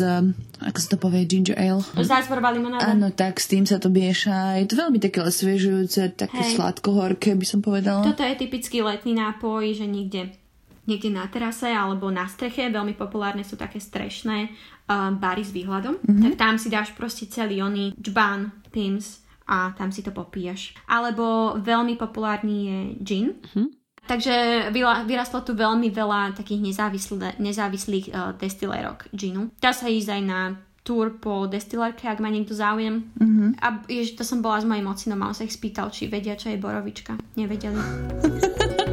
ako 0.64 0.78
sa 0.78 0.88
to 0.94 0.98
povie, 0.98 1.26
ginger 1.26 1.58
ale. 1.58 1.82
Zácvorová 1.98 2.54
limonáda. 2.54 2.94
Áno, 2.94 3.10
tak 3.10 3.42
s 3.42 3.50
tým 3.50 3.66
sa 3.66 3.82
to 3.82 3.90
mieša. 3.90 4.62
Je 4.62 4.66
to 4.70 4.78
veľmi 4.78 4.98
také 5.02 5.20
osviežujúce, 5.22 6.14
také 6.14 6.40
sladko-horké, 6.54 7.34
by 7.34 7.46
som 7.46 7.60
povedala. 7.60 8.06
Toto 8.06 8.22
je 8.22 8.34
typický 8.38 8.80
letný 8.80 9.18
nápoj, 9.18 9.74
že 9.76 9.86
niekde 9.86 10.32
niekde 10.86 11.14
na 11.14 11.26
terase 11.30 11.70
alebo 11.70 12.10
na 12.10 12.26
streche, 12.26 12.66
veľmi 12.66 12.98
populárne 12.98 13.46
sú 13.46 13.54
také 13.54 13.78
strešné 13.78 14.50
uh, 14.50 15.14
bary 15.14 15.46
s 15.46 15.54
výhľadom, 15.54 16.02
mm-hmm. 16.02 16.22
tak 16.26 16.34
tam 16.34 16.54
si 16.58 16.68
dáš 16.74 16.90
proste 16.90 17.30
celý 17.30 17.62
oný 17.62 17.94
džbán, 17.94 18.50
pims 18.74 19.22
a 19.46 19.70
tam 19.78 19.94
si 19.94 20.02
to 20.02 20.10
popíjaš. 20.10 20.74
Alebo 20.90 21.54
veľmi 21.58 21.94
populárny 21.94 22.56
je 22.66 22.78
gin, 23.02 23.26
mm-hmm. 23.38 23.66
Takže 24.02 24.68
vyrastlo 25.06 25.46
tu 25.46 25.54
veľmi 25.54 25.86
veľa 25.94 26.34
takých 26.34 26.58
nezávislých, 26.58 27.38
nezávislých 27.38 28.06
uh, 28.10 28.34
destilérok 28.34 29.06
ginu. 29.14 29.54
Dá 29.62 29.70
sa 29.70 29.86
ísť 29.86 30.08
aj 30.10 30.22
na 30.26 30.40
tour 30.82 31.14
po 31.22 31.46
destilérke, 31.46 32.10
ak 32.10 32.18
má 32.18 32.26
niekto 32.26 32.58
záujem. 32.58 33.06
Mm-hmm. 33.14 33.50
A 33.62 33.66
jež, 33.86 34.18
to 34.18 34.26
som 34.26 34.42
bola 34.42 34.58
s 34.58 34.66
mojim 34.66 34.86
ocinom 34.90 35.22
a 35.22 35.30
on 35.30 35.36
sa 35.38 35.46
ich 35.46 35.54
spýtal, 35.54 35.94
či 35.94 36.10
vedia, 36.10 36.34
čo 36.34 36.50
je 36.50 36.58
borovička. 36.58 37.18
Nevedeli. 37.38 37.78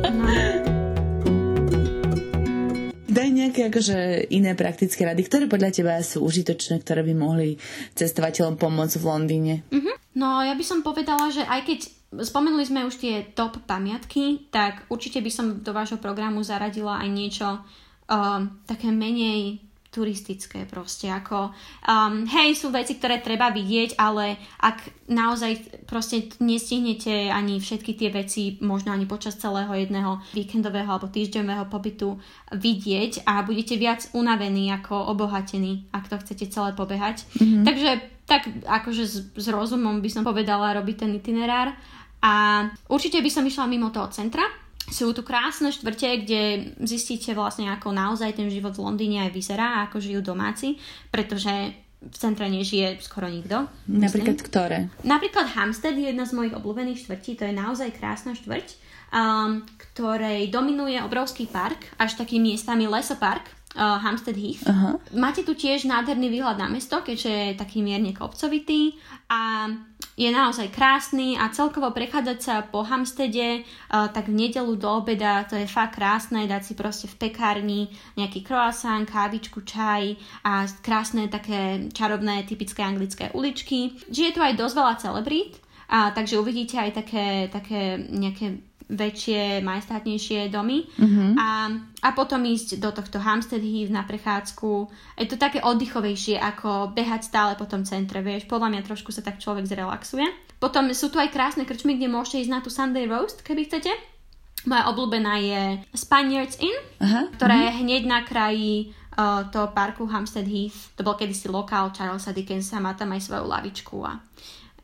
No. 0.09 0.25
Daj 3.09 3.29
nejaké 3.35 3.67
akože 3.67 4.31
iné 4.31 4.55
praktické 4.55 5.03
rady, 5.03 5.27
ktoré 5.27 5.45
podľa 5.51 5.75
teba 5.75 5.99
sú 5.99 6.23
užitočné, 6.23 6.79
ktoré 6.81 7.03
by 7.03 7.13
mohli 7.19 7.59
cestovateľom 7.93 8.55
pomôcť 8.55 8.95
v 8.95 9.05
Londýne. 9.05 9.53
Mm-hmm. 9.69 9.95
No 10.17 10.39
ja 10.39 10.55
by 10.55 10.65
som 10.65 10.79
povedala, 10.81 11.27
že 11.29 11.43
aj 11.43 11.61
keď 11.67 11.79
Spomenuli 12.09 12.65
sme 12.65 12.89
už 12.89 12.97
tie 12.97 13.21
top 13.37 13.61
pamiatky, 13.69 14.49
tak 14.49 14.89
určite 14.89 15.21
by 15.21 15.29
som 15.29 15.45
do 15.61 15.69
vášho 15.69 16.01
programu 16.01 16.41
zaradila 16.41 16.97
aj 16.97 17.09
niečo 17.13 17.47
uh, 17.61 18.41
také 18.65 18.89
menej 18.89 19.61
turistické 19.89 20.69
proste, 20.69 21.09
ako 21.09 21.49
um, 21.49 22.21
hej, 22.29 22.53
sú 22.53 22.69
veci, 22.69 23.01
ktoré 23.01 23.25
treba 23.25 23.49
vidieť, 23.49 23.97
ale 23.97 24.37
ak 24.61 25.09
naozaj 25.09 25.81
proste 25.89 26.29
nestihnete 26.37 27.33
ani 27.33 27.57
všetky 27.57 27.97
tie 27.97 28.13
veci, 28.13 28.61
možno 28.61 28.93
ani 28.93 29.09
počas 29.09 29.41
celého 29.41 29.73
jedného 29.73 30.21
víkendového 30.37 30.85
alebo 30.85 31.09
týždňového 31.09 31.65
pobytu 31.73 32.21
vidieť 32.53 33.25
a 33.25 33.41
budete 33.41 33.81
viac 33.81 34.05
unavení 34.13 34.69
ako 34.69 35.09
obohatení, 35.09 35.89
ak 35.89 36.05
to 36.05 36.21
chcete 36.21 36.53
celé 36.53 36.77
pobehať. 36.77 37.25
Mm-hmm. 37.41 37.65
Takže 37.65 37.89
tak 38.29 38.45
akože 38.69 39.03
s, 39.09 39.15
s 39.33 39.47
rozumom 39.49 40.05
by 40.05 40.09
som 40.13 40.21
povedala 40.21 40.77
robiť 40.77 40.95
ten 41.01 41.17
itinerár 41.17 41.73
a 42.19 42.65
určite 42.91 43.23
by 43.23 43.29
som 43.31 43.47
išla 43.47 43.65
mimo 43.67 43.89
toho 43.89 44.11
centra. 44.11 44.43
Sú 44.89 45.13
tu 45.13 45.21
krásne 45.21 45.69
štvrte, 45.69 46.25
kde 46.25 46.41
zistíte 46.81 47.37
vlastne, 47.37 47.69
ako 47.69 47.93
naozaj 47.93 48.33
ten 48.33 48.49
život 48.49 48.73
v 48.73 48.83
Londýne 48.89 49.29
aj 49.29 49.31
vyzerá, 49.31 49.85
ako 49.85 50.01
žijú 50.01 50.25
domáci, 50.25 50.81
pretože 51.13 51.77
v 51.99 52.15
centre 52.15 52.47
nežije 52.47 52.97
skoro 53.03 53.27
nikto. 53.27 53.67
Napríklad 53.85 54.39
myslím. 54.39 54.49
ktoré? 54.49 54.77
Napríklad 55.03 55.51
Hampstead 55.51 55.99
je 55.99 56.09
jedna 56.09 56.23
z 56.23 56.31
mojich 56.31 56.55
obľúbených 56.55 57.05
štvrtí, 57.05 57.31
to 57.35 57.43
je 57.43 57.53
naozaj 57.53 57.91
krásna 57.99 58.33
štvrť, 58.39 58.67
um, 59.11 59.67
ktorej 59.91 60.47
dominuje 60.47 60.95
obrovský 61.03 61.51
park, 61.51 61.91
až 61.99 62.15
taký 62.15 62.39
miestami 62.39 62.87
lesopark, 62.87 63.43
uh, 63.75 63.99
Hampstead 63.99 64.39
Heath. 64.39 64.63
Uh-huh. 64.63 64.95
Máte 65.11 65.43
tu 65.43 65.53
tiež 65.53 65.83
nádherný 65.85 66.31
výhľad 66.31 66.55
na 66.55 66.71
mesto, 66.71 67.03
keďže 67.03 67.53
je 67.53 67.59
taký 67.59 67.83
mierne 67.83 68.15
kopcovitý 68.15 68.95
a 69.27 69.67
je 70.19 70.27
naozaj 70.27 70.67
krásny 70.75 71.39
a 71.39 71.47
celkovo 71.47 71.95
prechádzať 71.95 72.39
sa 72.43 72.55
po 72.67 72.83
Hamstede 72.83 73.63
uh, 73.63 74.11
tak 74.11 74.27
v 74.27 74.35
nedelu 74.35 74.75
do 74.75 74.99
obeda 74.99 75.47
to 75.47 75.55
je 75.55 75.63
fakt 75.63 75.95
krásne, 75.95 76.43
dať 76.43 76.61
si 76.67 76.73
proste 76.75 77.07
v 77.07 77.15
pekárni 77.15 77.87
nejaký 78.19 78.43
croissant, 78.43 79.07
kávičku, 79.07 79.63
čaj 79.63 80.19
a 80.43 80.67
krásne 80.83 81.31
také 81.31 81.87
čarovné 81.95 82.43
typické 82.43 82.83
anglické 82.83 83.31
uličky. 83.31 83.95
Že 84.11 84.21
je 84.27 84.33
tu 84.35 84.41
aj 84.43 84.59
dosť 84.59 84.75
veľa 84.75 84.95
celebrít, 84.99 85.53
a, 85.87 86.11
takže 86.11 86.35
uvidíte 86.35 86.75
aj 86.75 86.91
také, 86.99 87.47
také 87.47 87.95
nejaké 87.97 88.68
väčšie, 88.89 89.61
majestátnejšie 89.61 90.49
domy 90.49 90.89
mm-hmm. 90.89 91.37
a, 91.37 91.49
a 92.01 92.09
potom 92.17 92.41
ísť 92.41 92.81
do 92.81 92.89
tohto 92.89 93.21
Hampstead 93.21 93.61
Heath 93.61 93.93
na 93.93 94.01
prechádzku. 94.01 94.89
Je 95.21 95.29
to 95.29 95.37
také 95.37 95.61
oddychovejšie 95.61 96.41
ako 96.41 96.97
behať 96.97 97.29
stále 97.29 97.53
po 97.53 97.69
tom 97.69 97.85
centre, 97.85 98.25
vieš, 98.25 98.49
podľa 98.49 98.73
mňa 98.73 98.81
trošku 98.89 99.13
sa 99.13 99.21
tak 99.21 99.37
človek 99.37 99.69
zrelaxuje. 99.69 100.25
Potom 100.57 100.89
sú 100.91 101.13
tu 101.13 101.21
aj 101.21 101.29
krásne 101.29 101.63
krčmy, 101.63 101.95
kde 101.95 102.11
môžete 102.11 102.49
ísť 102.49 102.51
na 102.51 102.59
tú 102.59 102.73
Sunday 102.73 103.05
Roast, 103.05 103.45
keby 103.45 103.69
chcete. 103.69 103.93
Moja 104.67 104.91
obľúbená 104.91 105.39
je 105.39 105.61
Spaniards 105.95 106.59
Inn, 106.59 106.75
Aha, 106.99 107.31
ktorá 107.39 107.55
uh-huh. 107.55 107.65
je 107.71 107.79
hneď 107.79 108.03
na 108.03 108.19
kraji 108.27 108.91
uh, 109.15 109.47
toho 109.47 109.71
parku 109.71 110.03
Hampstead 110.03 110.43
Heath. 110.49 110.91
To 110.99 111.07
bol 111.07 111.15
kedysi 111.15 111.47
lokál 111.47 111.95
Charlesa 111.95 112.35
Dickensa, 112.35 112.83
má 112.83 112.91
tam 112.91 113.15
aj 113.15 113.23
svoju 113.23 113.47
lavičku 113.47 114.03
a 114.03 114.19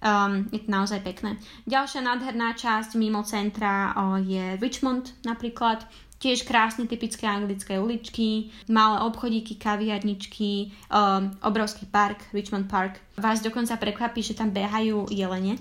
Um, 0.05 0.45
je 0.53 0.61
to 0.61 0.69
naozaj 0.69 1.01
pekné. 1.01 1.41
Ďalšia 1.65 2.05
nádherná 2.05 2.53
časť 2.53 2.93
mimo 2.93 3.25
centra 3.25 3.89
o, 3.97 4.21
je 4.21 4.53
Richmond 4.61 5.01
napríklad. 5.25 5.81
Tiež 6.21 6.45
krásne 6.45 6.85
typické 6.85 7.25
anglické 7.25 7.81
uličky, 7.81 8.53
malé 8.69 9.01
obchodíky, 9.01 9.57
kaviarničky, 9.57 10.69
um, 10.93 11.33
obrovský 11.41 11.89
park, 11.89 12.21
Richmond 12.37 12.69
Park. 12.69 13.01
Vás 13.17 13.41
dokonca 13.41 13.81
prekvapí, 13.81 14.21
že 14.21 14.37
tam 14.37 14.53
behajú 14.53 15.09
jelene 15.09 15.57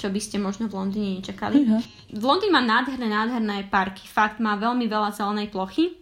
čo 0.00 0.08
by 0.08 0.16
ste 0.16 0.40
možno 0.40 0.64
v 0.64 0.80
Londýne 0.80 1.20
nečakali. 1.20 1.60
Uh-huh. 1.60 1.84
V 2.08 2.24
Londýne 2.24 2.56
má 2.56 2.64
nádherné, 2.64 3.04
nádherné 3.04 3.68
parky. 3.68 4.08
Fakt 4.08 4.40
má 4.40 4.56
veľmi 4.56 4.88
veľa 4.88 5.12
zelenej 5.12 5.52
plochy 5.52 5.92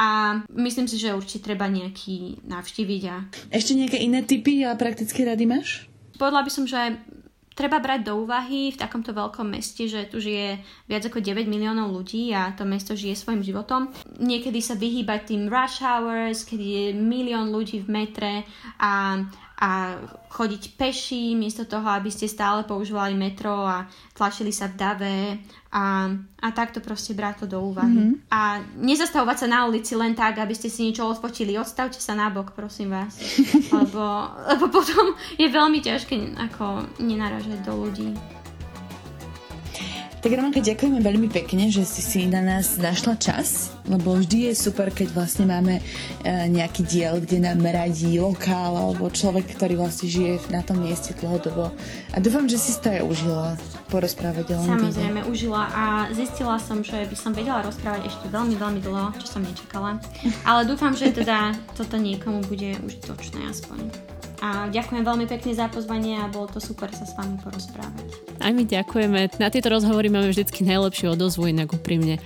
a 0.00 0.40
myslím 0.48 0.88
si, 0.88 0.96
že 0.96 1.12
určite 1.12 1.52
treba 1.52 1.68
nejaký 1.68 2.40
navštíviť. 2.40 3.02
A... 3.12 3.16
Ešte 3.52 3.76
nejaké 3.76 4.00
iné 4.00 4.24
typy 4.24 4.64
a 4.64 4.72
praktické 4.80 5.28
rady 5.28 5.44
máš? 5.44 5.92
Povedala 6.14 6.46
by 6.46 6.50
som, 6.52 6.64
že 6.64 6.78
treba 7.54 7.78
brať 7.78 8.10
do 8.10 8.18
úvahy 8.26 8.74
v 8.74 8.80
takomto 8.80 9.14
veľkom 9.14 9.54
meste, 9.54 9.86
že 9.86 10.10
tu 10.10 10.18
žije 10.18 10.58
viac 10.90 11.02
ako 11.06 11.22
9 11.22 11.46
miliónov 11.46 11.94
ľudí 11.94 12.34
a 12.34 12.50
to 12.52 12.66
mesto 12.66 12.98
žije 12.98 13.14
svojim 13.14 13.46
životom. 13.46 13.94
Niekedy 14.18 14.58
sa 14.58 14.74
vyhýbať 14.74 15.32
tým 15.32 15.46
rush 15.46 15.80
hours, 15.80 16.42
kedy 16.42 16.66
je 16.66 16.84
milión 16.98 17.54
ľudí 17.54 17.80
v 17.86 17.88
metre 17.88 18.32
a 18.82 19.22
a 19.64 19.96
chodiť 20.28 20.76
peši, 20.76 21.32
miesto 21.32 21.64
toho, 21.64 21.88
aby 21.88 22.12
ste 22.12 22.28
stále 22.28 22.68
používali 22.68 23.16
metro 23.16 23.64
a 23.64 23.88
tlačili 24.12 24.52
sa 24.52 24.68
v 24.68 24.76
dave 24.76 25.18
a, 25.72 26.12
a 26.44 26.48
takto 26.52 26.84
proste 26.84 27.16
brať 27.16 27.48
to 27.48 27.56
do 27.56 27.72
úvahy. 27.72 28.12
Mm-hmm. 28.12 28.28
A 28.28 28.60
nezastavovať 28.76 29.36
sa 29.40 29.48
na 29.48 29.64
ulici 29.64 29.96
len 29.96 30.12
tak, 30.12 30.36
aby 30.36 30.52
ste 30.52 30.68
si 30.68 30.84
niečo 30.84 31.08
odfočili. 31.08 31.56
Odstavte 31.56 31.96
sa 31.96 32.12
na 32.12 32.28
bok, 32.28 32.52
prosím 32.52 32.92
vás. 32.92 33.16
lebo, 33.78 34.04
lebo 34.52 34.64
potom 34.68 35.16
je 35.40 35.48
veľmi 35.48 35.80
ťažké 35.80 36.36
ako 36.36 36.84
nenaražať 37.00 37.64
do 37.64 37.72
ľudí. 37.88 38.12
Tak 40.24 40.40
Romanka, 40.40 40.64
ďakujeme 40.64 41.04
veľmi 41.04 41.28
pekne, 41.28 41.68
že 41.68 41.84
si 41.84 42.00
si 42.00 42.24
na 42.24 42.40
nás 42.40 42.80
našla 42.80 43.20
čas, 43.20 43.76
lebo 43.84 44.16
vždy 44.16 44.48
je 44.48 44.52
super, 44.56 44.88
keď 44.88 45.12
vlastne 45.12 45.44
máme 45.44 45.76
e, 45.76 45.82
nejaký 46.48 46.80
diel, 46.80 47.20
kde 47.20 47.44
nám 47.44 47.60
radí 47.60 48.16
lokál 48.16 48.72
alebo 48.72 49.12
človek, 49.12 49.52
ktorý 49.52 49.76
vlastne 49.76 50.08
žije 50.08 50.48
na 50.48 50.64
tom 50.64 50.80
mieste 50.80 51.12
dlhodobo. 51.20 51.76
A 52.16 52.24
dúfam, 52.24 52.48
že 52.48 52.56
si 52.56 52.72
to 52.80 52.88
aj 52.88 53.04
užila 53.04 53.60
porozprávať 53.92 54.56
o 54.56 54.64
Samozrejme, 54.64 55.28
užila 55.28 55.68
a 55.68 55.84
zistila 56.16 56.56
som, 56.56 56.80
že 56.80 57.04
by 57.04 57.16
som 57.20 57.36
vedela 57.36 57.60
rozprávať 57.60 58.08
ešte 58.08 58.24
veľmi, 58.32 58.56
veľmi 58.56 58.80
dlho, 58.80 59.12
čo 59.20 59.28
som 59.28 59.44
nečakala. 59.44 60.00
Ale 60.48 60.64
dúfam, 60.64 60.96
že 60.96 61.12
teda 61.12 61.52
toto 61.76 62.00
niekomu 62.00 62.40
bude 62.48 62.80
užitočné 62.80 63.44
aspoň. 63.52 64.13
A 64.44 64.68
ďakujem 64.68 65.08
veľmi 65.08 65.24
pekne 65.24 65.56
za 65.56 65.72
pozvanie 65.72 66.20
a 66.20 66.28
bolo 66.28 66.52
to 66.52 66.60
super 66.60 66.92
sa 66.92 67.08
s 67.08 67.16
vami 67.16 67.40
porozprávať. 67.40 68.12
Aj 68.44 68.52
my 68.52 68.60
ďakujeme. 68.68 69.40
Na 69.40 69.48
tieto 69.48 69.72
rozhovory 69.72 70.12
máme 70.12 70.28
vždy 70.28 70.44
najlepšiu 70.68 71.16
odozvu, 71.16 71.48
inak 71.48 71.72
úprimne. 71.72 72.20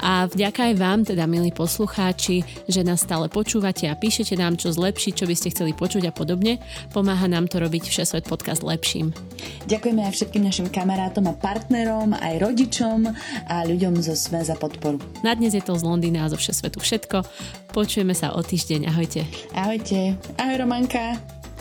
A 0.00 0.24
vďaka 0.32 0.72
aj 0.72 0.74
vám, 0.80 1.04
teda 1.04 1.28
milí 1.28 1.52
poslucháči, 1.52 2.40
že 2.64 2.80
nás 2.80 3.04
stále 3.04 3.28
počúvate 3.28 3.84
a 3.84 3.92
píšete 3.92 4.40
nám, 4.40 4.56
čo 4.56 4.72
zlepšiť, 4.72 5.12
čo 5.12 5.28
by 5.28 5.34
ste 5.36 5.52
chceli 5.52 5.76
počuť 5.76 6.08
a 6.08 6.12
podobne. 6.16 6.56
Pomáha 6.96 7.28
nám 7.28 7.52
to 7.52 7.60
robiť 7.60 7.84
Všesvet 7.84 8.24
podcast 8.24 8.64
lepším. 8.64 9.12
Ďakujeme 9.68 10.08
aj 10.08 10.12
všetkým 10.16 10.48
našim 10.48 10.72
kamarátom 10.72 11.28
a 11.28 11.36
partnerom, 11.36 12.16
aj 12.16 12.48
rodičom 12.48 13.12
a 13.44 13.68
ľuďom 13.68 14.00
zo 14.00 14.16
SME 14.16 14.40
za 14.40 14.56
podporu. 14.56 14.96
Na 15.20 15.36
dnes 15.36 15.52
je 15.52 15.60
to 15.60 15.76
z 15.76 15.84
Londýna 15.84 16.24
a 16.24 16.32
zo 16.32 16.40
Všesvetu 16.40 16.80
všetko. 16.80 17.28
Počujeme 17.76 18.16
sa 18.16 18.32
o 18.32 18.40
týždeň. 18.40 18.88
Ahojte. 18.88 19.28
Ahojte. 19.52 20.16
Ahoj 20.40 20.56
Romanka. 20.64 21.37